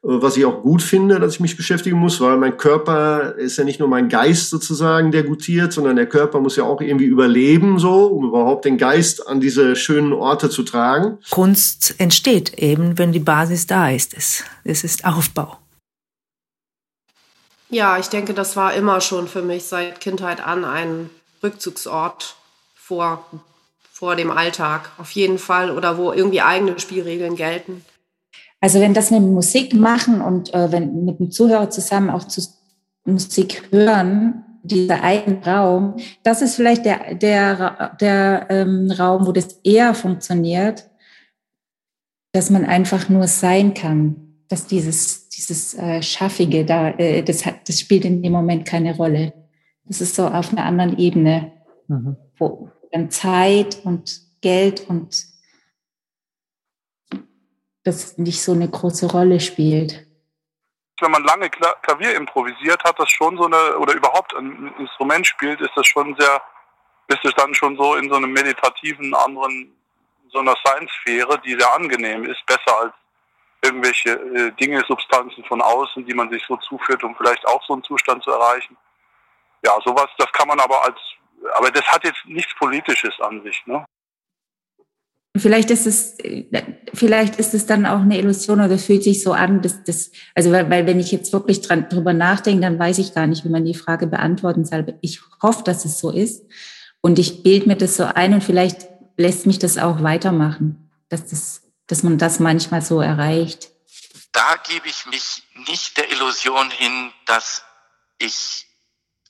Äh, 0.05 0.23
was 0.23 0.37
ich 0.37 0.45
auch 0.45 0.63
gut 0.63 0.83
finde, 0.83 1.19
dass 1.19 1.35
ich 1.35 1.41
mich 1.41 1.57
beschäftigen 1.57 1.99
muss, 1.99 2.21
weil 2.21 2.37
mein 2.37 2.57
Körper 2.57 3.35
ist 3.37 3.57
ja 3.57 3.65
nicht 3.65 3.81
nur 3.81 3.89
mein 3.89 4.09
Geist 4.09 4.51
sozusagen, 4.51 5.11
der 5.11 5.23
gutiert, 5.23 5.73
sondern 5.73 5.97
der 5.97 6.09
Körper 6.09 6.41
muss 6.41 6.57
ja 6.57 6.65
auch 6.65 6.81
irgendwie 6.81 7.07
überleben, 7.07 7.79
so, 7.79 8.07
um 8.07 8.27
überhaupt 8.27 8.65
den 8.65 8.79
Geist 8.79 9.27
an 9.27 9.41
diese 9.41 9.77
schönen 9.77 10.13
Orte 10.13 10.51
zu 10.51 10.63
tragen. 10.63 11.19
Kunst 11.31 11.95
entsteht 11.99 12.55
eben, 12.59 12.99
wenn 12.99 13.13
die 13.13 13.21
Basis 13.21 13.67
da 13.67 13.91
ist. 13.91 14.15
Es, 14.15 14.45
es 14.65 14.85
ist 14.85 15.05
Aufbau. 15.05 15.59
Ja, 17.71 17.99
ich 17.99 18.07
denke, 18.07 18.35
das 18.35 18.57
war 18.57 18.75
immer 18.75 19.01
schon 19.01 19.27
für 19.27 19.43
mich 19.43 19.65
seit 19.65 20.01
Kindheit 20.01 20.47
an 20.47 20.65
ein 20.65 21.11
Rückzugsort 21.43 22.37
vor, 22.77 23.25
vor 23.91 24.15
dem 24.15 24.31
Alltag, 24.31 24.93
auf 24.99 25.11
jeden 25.13 25.39
Fall, 25.39 25.71
oder 25.71 25.97
wo 25.99 26.13
irgendwie 26.13 26.43
eigene 26.43 26.79
Spielregeln 26.79 27.35
gelten. 27.35 27.85
Also 28.65 28.81
wenn 28.81 28.95
das 28.95 29.11
mit 29.11 29.21
Musik 29.21 29.75
machen 29.75 30.23
und 30.23 30.55
äh, 30.55 30.73
wenn 30.73 31.05
mit 31.05 31.19
dem 31.21 31.31
Zuhörer 31.31 31.69
zusammen 31.69 32.09
auch 32.09 32.25
zu 32.25 32.41
Musik 33.05 33.69
hören, 33.71 34.43
dieser 34.63 35.03
eigene 35.03 35.45
Raum, 35.45 35.97
das 36.23 36.41
ist 36.41 36.55
vielleicht 36.55 36.87
der, 36.87 37.15
der, 37.15 37.95
der 38.01 38.47
ähm, 38.49 38.91
Raum, 38.91 39.27
wo 39.27 39.33
das 39.33 39.61
eher 39.65 39.93
funktioniert, 39.93 40.89
dass 42.33 42.49
man 42.49 42.65
einfach 42.65 43.11
nur 43.11 43.27
sein 43.27 43.75
kann, 43.75 44.39
dass 44.49 44.67
dieses, 44.67 45.29
dieses 45.29 45.75
äh, 45.75 46.01
Schaffige 46.01 46.65
da, 46.65 46.89
äh, 46.89 47.23
das, 47.23 47.45
hat, 47.45 47.69
das 47.69 47.79
spielt 47.79 48.07
in 48.07 48.23
dem 48.23 48.33
Moment 48.33 48.65
keine 48.65 48.97
Rolle. 48.97 49.35
Das 49.85 50.01
ist 50.01 50.15
so 50.15 50.27
auf 50.27 50.53
einer 50.53 50.65
anderen 50.65 50.97
Ebene, 50.97 51.53
mhm. 51.89 52.17
wo 52.39 52.71
dann 52.93 53.11
Zeit 53.11 53.85
und 53.85 54.23
Geld 54.41 54.89
und 54.89 55.34
das 57.85 58.19
nicht 58.19 58.43
so 58.43 58.53
eine 58.53 58.69
große 58.69 59.11
Rolle 59.11 59.41
spielt. 59.41 60.07
Wenn 61.01 61.11
man 61.11 61.25
lange 61.25 61.51
Klavier 61.51 62.15
improvisiert, 62.17 62.83
hat 62.85 62.99
das 62.99 63.11
schon 63.11 63.37
so 63.37 63.45
eine, 63.45 63.77
oder 63.79 63.95
überhaupt 63.95 64.35
ein 64.35 64.73
Instrument 64.79 65.27
spielt, 65.27 65.61
ist 65.61 65.73
das 65.77 65.87
schon 65.87 66.17
sehr, 66.19 66.43
ist 67.09 67.25
es 67.25 67.35
dann 67.35 67.55
schon 67.55 67.77
so 67.77 67.97
in 67.97 68.09
so 68.09 68.17
einem 68.17 68.33
meditativen, 68.33 69.15
anderen, 69.15 69.73
so 70.33 70.39
einer 70.39 70.55
Science-Sphäre, 70.65 71.41
die 71.45 71.55
sehr 71.59 71.75
angenehm 71.75 72.25
ist, 72.25 72.45
besser 72.47 72.79
als 72.79 72.95
irgendwelche 73.63 74.11
äh, 74.11 74.53
Dinge, 74.53 74.83
Substanzen 74.87 75.45
von 75.45 75.61
außen, 75.61 76.07
die 76.07 76.15
man 76.15 76.31
sich 76.31 76.45
so 76.47 76.57
zuführt, 76.57 77.03
um 77.03 77.15
vielleicht 77.17 77.47
auch 77.47 77.63
so 77.67 77.73
einen 77.73 77.83
Zustand 77.83 78.23
zu 78.23 78.31
erreichen. 78.31 78.77
Ja, 79.65 79.79
sowas, 79.85 80.11
das 80.19 80.31
kann 80.33 80.49
man 80.49 80.61
aber 80.61 80.85
als, 80.85 80.99
aber 81.55 81.71
das 81.71 81.85
hat 81.87 82.05
jetzt 82.05 82.25
nichts 82.27 82.55
Politisches 82.57 83.19
an 83.21 83.43
sich, 83.43 83.63
ne? 83.67 83.85
Vielleicht 85.37 85.71
ist 85.71 85.87
es, 85.87 86.17
vielleicht 86.95 87.37
ist 87.37 87.55
es 87.55 87.67
dann 87.67 87.87
auch 87.87 88.01
eine 88.01 88.19
Illusion 88.19 88.61
oder 88.61 88.79
fühlt 88.79 89.03
sich 89.03 89.21
so 89.21 89.33
an, 89.33 89.63
dass 89.63 89.83
das, 89.83 90.13
also 90.33 90.53
weil, 90.53 90.71
weil 90.71 90.87
wenn 90.87 91.01
ich 91.01 91.11
jetzt 91.11 91.33
wirklich 91.33 91.61
dran, 91.61 91.89
drüber 91.89 92.13
nachdenke, 92.13 92.61
dann 92.61 92.79
weiß 92.79 92.99
ich 92.99 93.15
gar 93.15 93.27
nicht, 93.27 93.45
wie 93.45 93.49
man 93.49 93.65
die 93.65 93.75
Frage 93.75 94.07
beantworten 94.07 94.65
soll. 94.65 94.97
Ich 95.01 95.21
hoffe, 95.43 95.65
dass 95.65 95.85
es 95.85 95.99
so 95.99 96.13
ist. 96.13 96.45
Und 97.01 97.19
ich 97.19 97.43
bilde 97.43 97.67
mir 97.67 97.77
das 97.77 97.97
so 97.97 98.05
ein 98.05 98.33
und 98.33 98.45
vielleicht 98.45 98.87
lässt 99.17 99.47
mich 99.47 99.59
das 99.59 99.77
auch 99.77 100.05
weitermachen, 100.05 100.91
dass 101.09 101.27
das, 101.27 101.63
dass 101.89 102.05
man 102.05 102.17
das 102.17 102.39
manchmal 102.39 102.83
so 102.83 103.01
erreicht. 103.01 103.71
Da 104.31 104.57
gebe 104.69 104.89
ich 104.89 105.05
mich 105.07 105.43
nicht 105.69 105.97
der 105.97 106.13
Illusion 106.13 106.71
hin, 106.71 107.11
dass 107.27 107.65
ich 108.19 108.67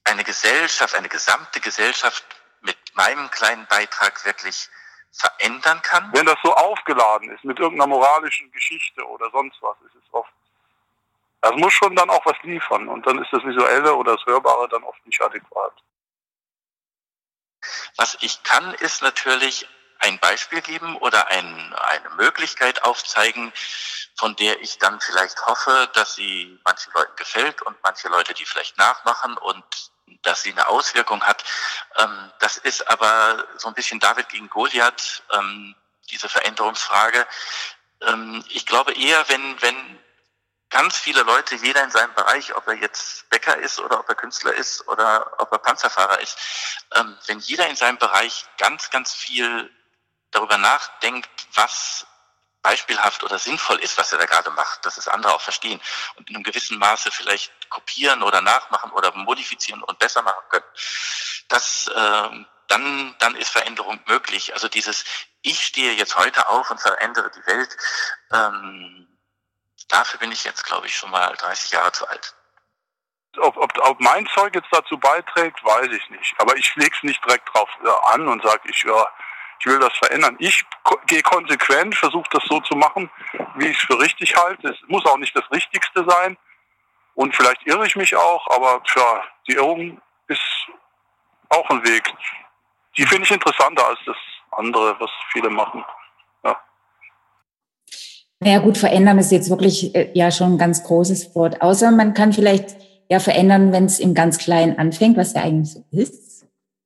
eine 0.04 0.22
Gesellschaft, 0.22 0.94
eine 0.94 1.08
gesamte 1.08 1.60
Gesellschaft 1.60 2.24
mit 2.60 2.76
meinem 2.94 3.30
kleinen 3.30 3.66
Beitrag 3.68 4.24
wirklich 4.26 4.68
verändern 5.16 5.80
kann? 5.82 6.10
Wenn 6.12 6.26
das 6.26 6.38
so 6.42 6.52
aufgeladen 6.54 7.30
ist 7.30 7.44
mit 7.44 7.58
irgendeiner 7.58 7.88
moralischen 7.88 8.50
Geschichte 8.52 9.06
oder 9.06 9.30
sonst 9.30 9.60
was, 9.62 9.76
ist 9.86 9.94
es 9.94 10.12
oft. 10.12 10.32
Das 11.40 11.52
muss 11.56 11.72
schon 11.72 11.94
dann 11.94 12.10
auch 12.10 12.24
was 12.24 12.36
liefern 12.42 12.88
und 12.88 13.06
dann 13.06 13.22
ist 13.22 13.32
das 13.32 13.44
Visuelle 13.44 13.94
oder 13.94 14.16
das 14.16 14.26
Hörbare 14.26 14.68
dann 14.68 14.82
oft 14.82 15.04
nicht 15.06 15.20
adäquat. 15.20 15.74
Was 17.96 18.16
ich 18.20 18.42
kann, 18.42 18.74
ist 18.74 19.02
natürlich 19.02 19.68
ein 20.00 20.18
Beispiel 20.18 20.60
geben 20.60 20.96
oder 20.96 21.28
ein, 21.28 21.74
eine 21.74 22.10
Möglichkeit 22.16 22.82
aufzeigen, 22.84 23.52
von 24.16 24.36
der 24.36 24.60
ich 24.60 24.78
dann 24.78 25.00
vielleicht 25.00 25.46
hoffe, 25.46 25.90
dass 25.94 26.14
sie 26.14 26.58
manchen 26.64 26.92
Leuten 26.92 27.16
gefällt 27.16 27.62
und 27.62 27.76
manche 27.82 28.08
Leute 28.08 28.34
die 28.34 28.44
vielleicht 28.44 28.76
nachmachen 28.78 29.36
und 29.38 29.64
dass 30.24 30.42
sie 30.42 30.52
eine 30.52 30.66
Auswirkung 30.68 31.22
hat. 31.22 31.44
Ähm, 31.96 32.32
das 32.40 32.56
ist 32.56 32.88
aber 32.90 33.46
so 33.56 33.68
ein 33.68 33.74
bisschen 33.74 34.00
David 34.00 34.28
gegen 34.28 34.48
Goliath, 34.48 35.22
ähm, 35.32 35.74
diese 36.10 36.28
Veränderungsfrage. 36.28 37.26
Ähm, 38.02 38.44
ich 38.48 38.66
glaube 38.66 38.92
eher, 38.94 39.28
wenn, 39.28 39.62
wenn 39.62 39.98
ganz 40.70 40.96
viele 40.96 41.22
Leute, 41.22 41.54
jeder 41.56 41.84
in 41.84 41.90
seinem 41.90 42.12
Bereich, 42.14 42.54
ob 42.56 42.66
er 42.66 42.74
jetzt 42.74 43.30
Bäcker 43.30 43.56
ist 43.58 43.78
oder 43.78 44.00
ob 44.00 44.08
er 44.08 44.16
Künstler 44.16 44.54
ist 44.54 44.86
oder 44.88 45.40
ob 45.40 45.52
er 45.52 45.58
Panzerfahrer 45.58 46.20
ist, 46.20 46.36
ähm, 46.94 47.16
wenn 47.26 47.38
jeder 47.38 47.68
in 47.68 47.76
seinem 47.76 47.98
Bereich 47.98 48.44
ganz, 48.58 48.90
ganz 48.90 49.14
viel 49.14 49.70
darüber 50.32 50.58
nachdenkt, 50.58 51.30
was 51.54 52.06
beispielhaft 52.64 53.22
oder 53.22 53.38
sinnvoll 53.38 53.78
ist, 53.80 53.98
was 53.98 54.10
er 54.10 54.18
da 54.18 54.24
gerade 54.24 54.50
macht, 54.50 54.84
dass 54.86 54.96
es 54.96 55.06
andere 55.06 55.34
auch 55.34 55.40
verstehen 55.40 55.80
und 56.16 56.28
in 56.28 56.34
einem 56.34 56.42
gewissen 56.42 56.78
Maße 56.78 57.12
vielleicht 57.12 57.52
kopieren 57.70 58.22
oder 58.22 58.40
nachmachen 58.40 58.90
oder 58.92 59.14
modifizieren 59.14 59.82
und 59.82 59.98
besser 59.98 60.22
machen 60.22 60.42
können, 60.48 60.64
das, 61.48 61.86
äh, 61.94 62.30
dann, 62.68 63.14
dann 63.18 63.36
ist 63.36 63.50
Veränderung 63.50 64.00
möglich. 64.06 64.54
Also 64.54 64.68
dieses 64.68 65.04
Ich 65.42 65.66
stehe 65.66 65.92
jetzt 65.92 66.16
heute 66.16 66.48
auf 66.48 66.70
und 66.70 66.80
verändere 66.80 67.30
die 67.30 67.46
Welt, 67.46 67.76
ähm, 68.32 69.18
dafür 69.88 70.18
bin 70.18 70.32
ich 70.32 70.44
jetzt, 70.44 70.64
glaube 70.64 70.86
ich, 70.86 70.96
schon 70.96 71.10
mal 71.10 71.36
30 71.36 71.70
Jahre 71.70 71.92
zu 71.92 72.08
alt. 72.08 72.34
Ob, 73.36 73.58
ob, 73.58 73.72
ob 73.78 74.00
mein 74.00 74.26
Zeug 74.28 74.54
jetzt 74.54 74.68
dazu 74.70 74.96
beiträgt, 74.96 75.62
weiß 75.62 75.90
ich 75.90 76.08
nicht. 76.08 76.34
Aber 76.38 76.56
ich 76.56 76.74
lege 76.76 76.96
es 76.96 77.02
nicht 77.02 77.22
direkt 77.24 77.52
drauf 77.52 77.68
äh, 77.84 78.14
an 78.14 78.26
und 78.26 78.42
sage, 78.42 78.62
ich, 78.70 78.82
ja, 78.84 79.06
ich 79.64 79.70
will 79.70 79.78
das 79.78 79.96
verändern. 79.96 80.36
Ich 80.40 80.62
gehe 81.06 81.22
konsequent, 81.22 81.94
versuche 81.94 82.28
das 82.32 82.42
so 82.48 82.60
zu 82.60 82.74
machen, 82.76 83.10
wie 83.56 83.68
ich 83.68 83.78
es 83.78 83.82
für 83.84 83.98
richtig 83.98 84.36
halte. 84.36 84.68
Es 84.68 84.76
muss 84.88 85.06
auch 85.06 85.16
nicht 85.16 85.34
das 85.34 85.50
Richtigste 85.50 86.04
sein. 86.06 86.36
Und 87.14 87.34
vielleicht 87.34 87.66
irre 87.66 87.86
ich 87.86 87.96
mich 87.96 88.14
auch, 88.14 88.46
aber 88.54 88.82
tja, 88.84 89.22
die 89.48 89.54
Irrung 89.54 90.00
ist 90.28 90.40
auch 91.48 91.68
ein 91.70 91.82
Weg. 91.84 92.02
Die 92.98 93.06
finde 93.06 93.24
ich 93.24 93.30
interessanter 93.30 93.86
als 93.86 93.98
das 94.04 94.16
andere, 94.50 94.96
was 94.98 95.10
viele 95.32 95.48
machen. 95.48 95.84
Ja. 96.44 96.60
Naja 98.40 98.58
gut, 98.58 98.76
verändern 98.76 99.18
ist 99.18 99.32
jetzt 99.32 99.48
wirklich 99.48 99.94
äh, 99.94 100.10
ja 100.14 100.30
schon 100.30 100.54
ein 100.54 100.58
ganz 100.58 100.84
großes 100.84 101.34
Wort. 101.34 101.62
Außer 101.62 101.90
man 101.90 102.12
kann 102.12 102.32
vielleicht 102.32 102.76
ja 103.08 103.18
verändern, 103.18 103.72
wenn 103.72 103.86
es 103.86 104.00
im 104.00 104.14
ganz 104.14 104.38
Kleinen 104.38 104.78
anfängt, 104.78 105.16
was 105.16 105.32
ja 105.32 105.42
eigentlich 105.42 105.72
so 105.72 105.84
ist 105.92 106.23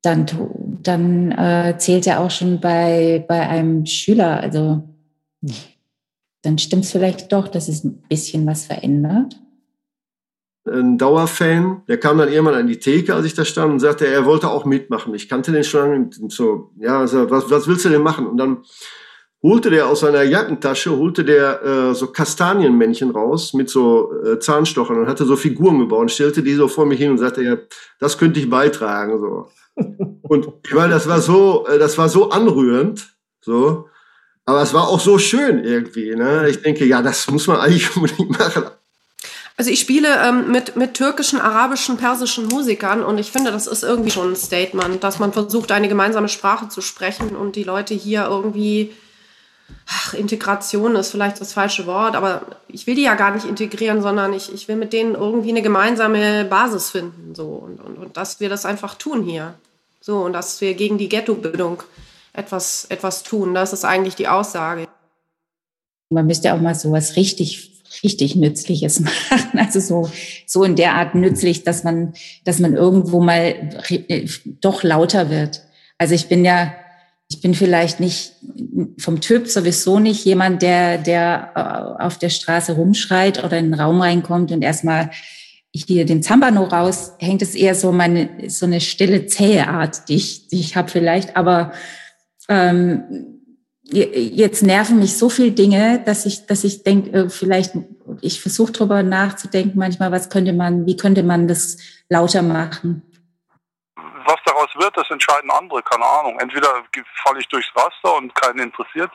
dann, 0.03 0.27
dann 0.83 1.33
äh, 1.33 1.77
zählt 1.79 2.07
er 2.07 2.21
auch 2.21 2.31
schon 2.31 2.61
bei, 2.61 3.25
bei 3.29 3.49
einem 3.49 3.85
Schüler. 3.87 4.41
Also 4.41 4.83
dann 6.43 6.59
stimmt 6.59 6.85
es 6.85 6.93
vielleicht 6.93 7.33
doch, 7.33 7.49
dass 7.49 7.69
es 7.69 7.85
ein 7.85 8.03
bisschen 8.09 8.47
was 8.47 8.67
verändert. 8.67 9.41
Ein 10.67 10.99
Dauerfan, 10.99 11.83
der 11.89 11.99
kam 11.99 12.19
dann 12.19 12.31
irgendwann 12.31 12.55
an 12.55 12.67
die 12.67 12.79
Theke, 12.79 13.15
als 13.15 13.25
ich 13.25 13.35
da 13.35 13.45
stand 13.45 13.73
und 13.73 13.81
sagte, 13.81 14.07
er 14.07 14.27
wollte 14.27 14.51
auch 14.51 14.67
mitmachen. 14.67 15.15
Ich 15.15 15.29
kannte 15.29 15.51
den 15.51 15.65
schon 15.65 16.11
so, 16.29 16.73
ja, 16.79 17.07
so, 17.07 17.31
was, 17.31 17.51
was 17.51 17.67
willst 17.67 17.87
du 17.87 17.89
denn 17.89 18.03
machen? 18.03 18.27
Und 18.27 18.37
dann 18.37 18.59
holte 19.43 19.71
der 19.71 19.87
aus 19.87 20.01
seiner 20.01 20.23
Jackentasche, 20.23 20.97
holte 20.97 21.25
der 21.25 21.63
äh, 21.63 21.95
so 21.95 22.09
Kastanienmännchen 22.09 23.11
raus 23.11 23.55
mit 23.55 23.71
so 23.71 24.13
äh, 24.25 24.39
Zahnstochern 24.39 24.99
und 24.99 25.09
hatte 25.09 25.25
so 25.25 25.37
Figuren 25.37 25.79
gebaut 25.79 26.01
und 26.01 26.11
stellte 26.11 26.43
die 26.43 26.55
so 26.55 26.69
vor 26.69 26.87
mich 26.87 26.99
hin 26.99 27.13
und 27.13 27.19
sagte, 27.19 27.43
ja, 27.43 27.57
das 28.01 28.19
könnte 28.19 28.41
ich 28.41 28.51
beitragen. 28.51 29.19
So. 29.19 29.49
Und 30.23 30.49
meine, 30.73 30.93
das 30.93 31.09
war 31.09 31.21
so, 31.21 31.67
äh, 31.67 31.79
das 31.79 31.97
war 31.99 32.09
so 32.09 32.31
anrührend, 32.31 33.15
so. 33.41 33.89
Aber 34.45 34.63
es 34.63 34.73
war 34.73 34.89
auch 34.89 35.01
so 35.01 35.19
schön 35.19 35.63
irgendwie. 35.65 36.15
Ne? 36.15 36.49
Ich 36.49 36.63
denke, 36.63 36.85
ja, 36.87 37.03
das 37.03 37.31
muss 37.31 37.47
man 37.47 37.59
eigentlich 37.59 37.95
unbedingt 37.97 38.39
machen. 38.39 38.65
Also 39.59 39.73
ich 39.73 39.81
spiele 39.81 40.09
ähm, 40.25 40.53
mit, 40.53 40.77
mit 40.77 40.95
türkischen, 40.95 41.41
arabischen, 41.41 41.97
persischen 41.97 42.47
Musikern 42.47 43.03
und 43.03 43.19
ich 43.19 43.33
finde, 43.33 43.51
das 43.51 43.67
ist 43.67 43.83
irgendwie 43.83 44.13
schon 44.13 44.31
ein 44.31 44.37
Statement, 44.37 45.03
dass 45.03 45.19
man 45.19 45.33
versucht, 45.33 45.73
eine 45.73 45.89
gemeinsame 45.89 46.29
Sprache 46.29 46.69
zu 46.69 46.81
sprechen 46.81 47.35
und 47.35 47.57
die 47.57 47.65
Leute 47.65 47.93
hier 47.93 48.27
irgendwie, 48.31 48.95
ach, 49.89 50.15
Integration 50.15 50.95
ist 50.95 51.11
vielleicht 51.11 51.41
das 51.41 51.55
falsche 51.55 51.87
Wort, 51.87 52.15
aber 52.15 52.43
ich 52.69 52.87
will 52.87 52.95
die 52.95 53.03
ja 53.03 53.17
gar 53.17 53.33
nicht 53.33 53.47
integrieren, 53.47 54.01
sondern 54.01 54.33
ich, 54.33 54.55
ich 54.55 54.69
will 54.69 54.77
mit 54.77 54.93
denen 54.93 55.17
irgendwie 55.17 55.51
eine 55.51 55.63
gemeinsame 55.63 56.45
Basis 56.45 56.91
finden 56.91 57.35
so 57.35 57.49
und, 57.49 57.81
und, 57.81 57.99
und 57.99 58.17
dass 58.17 58.39
wir 58.39 58.49
das 58.49 58.65
einfach 58.65 58.95
tun 58.95 59.25
hier. 59.25 59.55
So, 60.01 60.19
und 60.25 60.33
dass 60.33 60.61
wir 60.61 60.75
gegen 60.75 60.99
die 60.99 61.09
Ghettobildung 61.09 61.83
etwas, 62.33 62.87
etwas 62.87 63.23
tun. 63.23 63.55
Das 63.55 63.73
ist 63.73 63.85
eigentlich 63.85 64.15
die 64.15 64.29
Aussage. 64.29 64.87
Man 66.11 66.27
müsste 66.27 66.55
auch 66.55 66.61
mal 66.61 66.75
so 66.75 66.93
was 66.93 67.17
richtig, 67.17 67.83
richtig 68.03 68.37
Nützliches 68.37 69.01
machen. 69.31 69.59
Also 69.59 69.81
so, 69.81 70.11
so 70.47 70.65
in 70.65 70.77
der 70.77 70.95
Art 70.95 71.15
nützlich, 71.15 71.65
dass 71.65 71.85
man, 71.85 72.15
dass 72.45 72.59
man 72.59 72.75
irgendwo 72.75 73.21
mal 73.21 73.83
doch 74.61 74.83
lauter 74.83 75.31
wird. 75.31 75.63
Also 75.99 76.15
ich 76.15 76.29
bin 76.29 76.45
ja, 76.45 76.73
ich 77.29 77.43
bin 77.43 77.55
vielleicht 77.55 78.01
nicht 78.01 78.33
vom 78.99 79.21
Typ 79.21 79.49
sowieso 79.49 79.99
nicht 79.99 80.25
jemand, 80.25 80.63
der, 80.63 80.97
der 80.97 81.53
äh, 81.55 82.03
auf 82.03 82.17
der 82.17 82.31
Straße 82.31 82.73
rumschreit 82.73 83.45
oder 83.45 83.59
in 83.59 83.73
den 83.73 83.81
Raum 83.81 84.01
reinkommt 84.01 84.51
und 84.51 84.63
erstmal 84.63 85.11
hier 85.73 86.07
den 86.07 86.23
Zambano 86.23 86.65
raus, 86.65 87.15
hängt 87.19 87.43
es 87.43 87.55
eher 87.55 87.75
so 87.75 87.93
meine 87.93 88.49
so 88.51 88.67
eine 88.67 88.81
stille 88.81 89.27
zähe 89.27 89.69
Art, 89.69 90.09
die 90.09 90.17
ich, 90.17 90.49
die 90.49 90.61
ich 90.61 90.77
habe 90.77 90.89
vielleicht. 90.89 91.37
Aber 91.37 91.73
ähm, 92.49 93.39
jetzt 93.91 94.63
nerven 94.63 94.99
mich 94.99 95.17
so 95.17 95.29
viele 95.31 95.53
Dinge, 95.53 96.03
dass 96.05 96.27
ich 96.27 96.47
dass 96.47 96.65
ich 96.65 96.83
denke, 96.83 97.11
äh, 97.11 97.29
vielleicht 97.29 97.75
ich 98.23 98.41
versuche 98.41 98.73
drüber 98.73 99.03
nachzudenken 99.03 99.79
manchmal, 99.79 100.13
was 100.13 100.31
könnte 100.31 100.53
man, 100.53 100.87
wie 100.87 100.97
könnte 100.97 101.23
man 101.23 101.49
das 101.49 101.77
lauter 102.09 102.43
machen? 102.43 103.03
Was 103.97 104.37
daraus 104.45 104.69
wird, 104.75 104.97
das 104.97 105.11
entscheiden 105.11 105.51
andere, 105.51 105.83
keine 105.83 106.05
Ahnung. 106.05 106.39
Entweder 106.41 106.69
falle 107.23 107.41
ich 107.41 107.49
durchs 107.49 107.71
Raster 107.75 108.17
und 108.17 108.35
keinen 108.35 108.61
interessiert, 108.61 109.11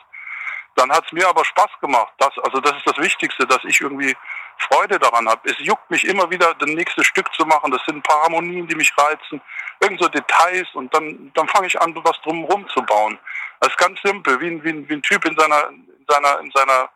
dann 0.76 0.90
hat 0.90 1.04
es 1.06 1.12
mir 1.12 1.28
aber 1.28 1.44
Spaß 1.44 1.70
gemacht. 1.80 2.12
Das, 2.18 2.32
also 2.42 2.60
das 2.60 2.76
ist 2.76 2.86
das 2.86 2.98
Wichtigste, 2.98 3.46
dass 3.46 3.60
ich 3.64 3.80
irgendwie 3.80 4.14
Freude 4.58 4.98
daran 4.98 5.28
habe. 5.28 5.50
Es 5.50 5.58
juckt 5.58 5.90
mich 5.90 6.04
immer 6.04 6.30
wieder, 6.30 6.54
das 6.54 6.68
nächste 6.68 7.04
Stück 7.04 7.32
zu 7.34 7.44
machen. 7.46 7.70
Das 7.70 7.84
sind 7.86 7.96
ein 7.96 8.02
paar 8.02 8.22
Harmonien, 8.22 8.66
die 8.66 8.74
mich 8.74 8.92
reizen, 8.96 9.40
irgend 9.80 10.00
so 10.00 10.08
Details 10.08 10.68
und 10.74 10.94
dann, 10.94 11.30
dann 11.34 11.48
fange 11.48 11.66
ich 11.66 11.80
an, 11.80 11.94
was 11.96 12.20
drumherum 12.22 12.68
zu 12.68 12.82
bauen. 12.82 13.18
Das 13.60 13.70
ist 13.70 13.78
ganz 13.78 14.00
simpel, 14.02 14.40
wie 14.40 14.48
ein, 14.48 14.64
wie 14.64 14.70
ein, 14.70 14.88
wie 14.88 14.94
ein 14.94 15.02
Typ 15.02 15.24
in 15.24 15.38
seiner, 15.38 15.68
in 15.68 16.06
seiner, 16.08 16.40
in 16.40 16.50
seiner 16.50 16.88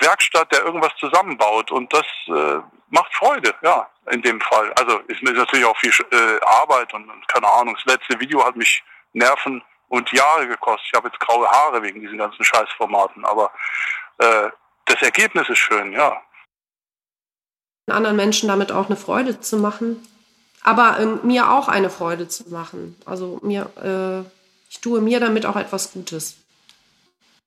Werkstatt, 0.00 0.52
der 0.52 0.64
irgendwas 0.64 0.94
zusammenbaut 0.98 1.70
und 1.70 1.92
das 1.92 2.06
äh, 2.28 2.60
macht 2.88 3.14
Freude, 3.14 3.54
ja, 3.62 3.88
in 4.10 4.22
dem 4.22 4.40
Fall. 4.40 4.72
Also 4.74 4.98
ist 5.08 5.22
natürlich 5.22 5.64
auch 5.64 5.76
viel 5.78 5.92
äh, 6.12 6.40
Arbeit 6.44 6.92
und, 6.94 7.10
keine 7.28 7.48
Ahnung. 7.48 7.74
Das 7.74 7.94
letzte 7.94 8.18
Video 8.20 8.44
hat 8.44 8.56
mich 8.56 8.82
Nerven 9.12 9.62
und 9.88 10.10
Jahre 10.12 10.46
gekostet. 10.46 10.88
Ich 10.92 10.96
habe 10.96 11.08
jetzt 11.08 11.20
graue 11.20 11.48
Haare 11.48 11.82
wegen 11.82 12.00
diesen 12.00 12.18
ganzen 12.18 12.44
Scheißformaten, 12.44 13.24
aber 13.24 13.50
äh, 14.18 14.50
das 14.86 15.02
Ergebnis 15.02 15.48
ist 15.48 15.58
schön, 15.58 15.92
ja. 15.92 16.22
Anderen 17.88 18.16
Menschen 18.16 18.48
damit 18.48 18.72
auch 18.72 18.86
eine 18.86 18.96
Freude 18.96 19.40
zu 19.40 19.58
machen, 19.58 19.96
aber 20.62 20.98
ähm, 20.98 21.20
mir 21.22 21.52
auch 21.52 21.68
eine 21.68 21.90
Freude 21.90 22.26
zu 22.26 22.48
machen. 22.50 22.96
Also 23.04 23.38
mir, 23.42 23.70
äh, 23.76 24.28
ich 24.70 24.80
tue 24.80 25.00
mir 25.00 25.20
damit 25.20 25.46
auch 25.46 25.54
etwas 25.54 25.92
Gutes. 25.92 26.36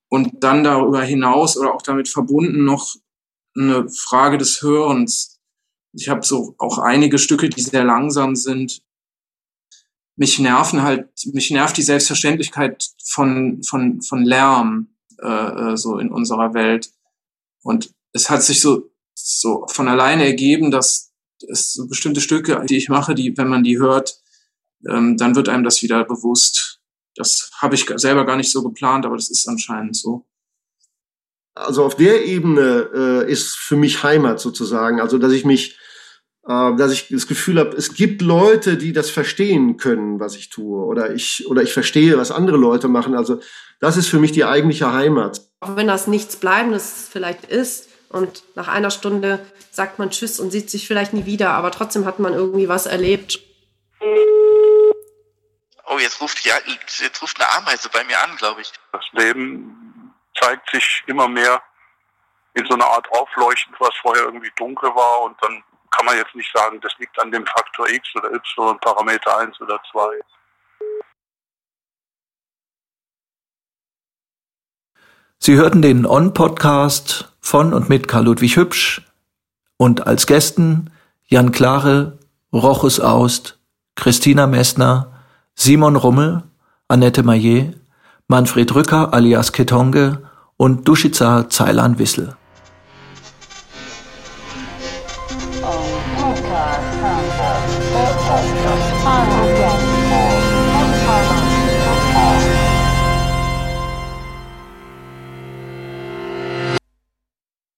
Und 0.10 0.44
dann 0.44 0.64
darüber 0.64 1.02
hinaus 1.02 1.58
oder 1.58 1.74
auch 1.74 1.82
damit 1.82 2.08
verbunden 2.08 2.64
noch 2.64 2.96
eine 3.56 3.90
Frage 3.90 4.38
des 4.38 4.62
Hörens. 4.62 5.40
Ich 5.94 6.08
habe 6.08 6.26
so 6.26 6.56
auch 6.58 6.78
einige 6.78 7.20
Stücke, 7.20 7.50
die 7.50 7.62
sehr 7.62 7.84
langsam 7.84 8.36
sind. 8.36 8.82
Mich 10.16 10.40
nerven 10.40 10.84
halt, 10.84 11.10
mich 11.34 11.52
nervt 11.52 11.78
die 11.78 11.84
Selbstverständlichkeit 11.84 12.90
von, 13.04 13.62
von, 13.64 14.02
von 14.02 14.24
Lärm 14.24 14.96
äh, 15.22 15.28
äh 15.74 15.78
so 15.78 15.98
in 15.98 16.12
unserer 16.12 16.54
Welt. 16.54 16.92
Und 17.64 17.92
es 18.14 18.30
hat 18.30 18.44
sich 18.44 18.62
so, 18.62 18.92
so 19.14 19.66
von 19.70 19.88
alleine 19.88 20.26
ergeben, 20.26 20.72
dass 20.72 21.12
es 21.48 21.74
so 21.74 21.88
bestimmte 21.88 22.22
Stücke, 22.22 22.64
die 22.68 22.78
ich 22.78 22.90
mache, 22.90 23.16
die, 23.16 23.38
wenn 23.38 23.48
man 23.48 23.64
die 23.64 23.80
hört, 23.80 24.20
ähm, 24.88 25.18
dann 25.18 25.36
wird 25.36 25.50
einem 25.50 25.64
das 25.64 25.82
wieder 25.82 26.04
bewusst. 26.06 26.80
Das 27.16 27.52
habe 27.58 27.76
ich 27.76 27.86
selber 27.96 28.26
gar 28.26 28.38
nicht 28.38 28.52
so 28.52 28.64
geplant, 28.64 29.06
aber 29.06 29.16
das 29.16 29.30
ist 29.30 29.48
anscheinend 29.48 29.96
so. 29.96 30.26
Also 31.56 31.84
auf 31.84 31.96
der 31.96 32.26
Ebene 32.26 32.90
äh, 32.94 33.32
ist 33.32 33.58
für 33.58 33.76
mich 33.76 34.04
Heimat 34.04 34.40
sozusagen. 34.40 35.02
Also 35.02 35.18
dass 35.18 35.34
ich 35.34 35.44
mich, 35.44 35.78
äh, 36.46 36.76
dass 36.78 36.94
ich 36.94 37.10
das 37.10 37.28
Gefühl 37.28 37.60
habe, 37.60 37.76
es 37.76 37.94
gibt 37.94 38.22
Leute, 38.22 38.78
die 38.78 38.94
das 38.94 39.10
verstehen 39.10 39.76
können, 39.78 40.20
was 40.20 40.36
ich 40.38 40.50
tue, 40.50 40.86
oder 40.86 41.14
ich 41.14 41.48
oder 41.48 41.62
ich 41.62 41.74
verstehe, 41.74 42.18
was 42.18 42.32
andere 42.32 42.58
Leute 42.58 42.88
machen. 42.88 43.16
Also 43.16 43.42
das 43.82 43.98
ist 43.98 44.08
für 44.08 44.20
mich 44.20 44.32
die 44.32 44.46
eigentliche 44.46 44.94
Heimat. 44.94 45.49
Auch 45.62 45.76
wenn 45.76 45.88
das 45.88 46.08
nichts 46.08 46.38
Bleibendes 46.38 47.10
vielleicht 47.12 47.46
ist 47.46 47.90
und 48.10 48.44
nach 48.56 48.68
einer 48.68 48.92
Stunde 48.92 49.46
sagt 49.72 50.00
man 50.00 50.10
Tschüss 50.10 50.40
und 50.40 50.52
sieht 50.52 50.70
sich 50.70 50.88
vielleicht 50.88 51.14
nie 51.14 51.26
wieder, 51.26 51.52
aber 51.52 51.72
trotzdem 51.72 52.06
hat 52.06 52.20
man 52.20 52.34
irgendwie 52.34 52.70
was 52.70 52.86
erlebt. 52.86 53.40
Oh, 55.86 55.98
jetzt 56.00 56.22
ruft, 56.22 56.46
ja, 56.46 56.56
jetzt 56.66 57.22
ruft 57.22 57.40
eine 57.42 57.52
Ameise 57.52 57.90
bei 57.90 58.04
mir 58.04 58.22
an, 58.24 58.36
glaube 58.38 58.62
ich. 58.62 58.72
Das 58.92 59.04
Leben 59.12 60.14
zeigt 60.40 60.70
sich 60.70 61.04
immer 61.08 61.28
mehr 61.28 61.62
in 62.54 62.66
so 62.66 62.74
einer 62.74 62.86
Art 62.86 63.12
Aufleuchten, 63.12 63.76
was 63.80 63.96
vorher 64.02 64.24
irgendwie 64.24 64.52
dunkel 64.56 64.90
war. 64.96 65.22
Und 65.22 65.36
dann 65.42 65.64
kann 65.92 66.06
man 66.06 66.18
jetzt 66.18 66.36
nicht 66.36 66.52
sagen, 66.56 66.80
das 66.82 66.94
liegt 67.00 67.20
an 67.20 67.32
dem 67.32 67.46
Faktor 67.46 67.90
X 67.90 68.08
oder 68.16 68.32
Y, 68.32 68.80
Parameter 68.80 69.38
1 69.40 69.60
oder 69.62 69.82
2. 69.92 70.20
Sie 75.42 75.56
hörten 75.56 75.82
den 75.82 76.06
On-Podcast 76.06 77.32
von 77.40 77.74
und 77.74 77.88
mit 77.88 78.10
Karl 78.10 78.26
Ludwig 78.26 78.58
Hübsch 78.58 79.08
und 79.78 80.06
als 80.06 80.28
Gästen 80.28 80.90
Jan 81.28 81.54
Klare, 81.54 82.20
Rochus 82.52 83.00
Aust, 83.00 83.58
Christina 83.96 84.48
Messner, 84.48 85.14
Simon 85.56 85.96
Rummel, 85.96 86.44
Annette 86.90 87.24
Maillet, 87.24 87.74
Manfred 88.28 88.76
Rücker 88.76 89.14
alias 89.14 89.54
Ketonge 89.54 90.24
und 90.58 90.86
Duschica 90.86 91.48
Zeilan-Wissel. 91.50 92.34
Oh, 92.34 92.39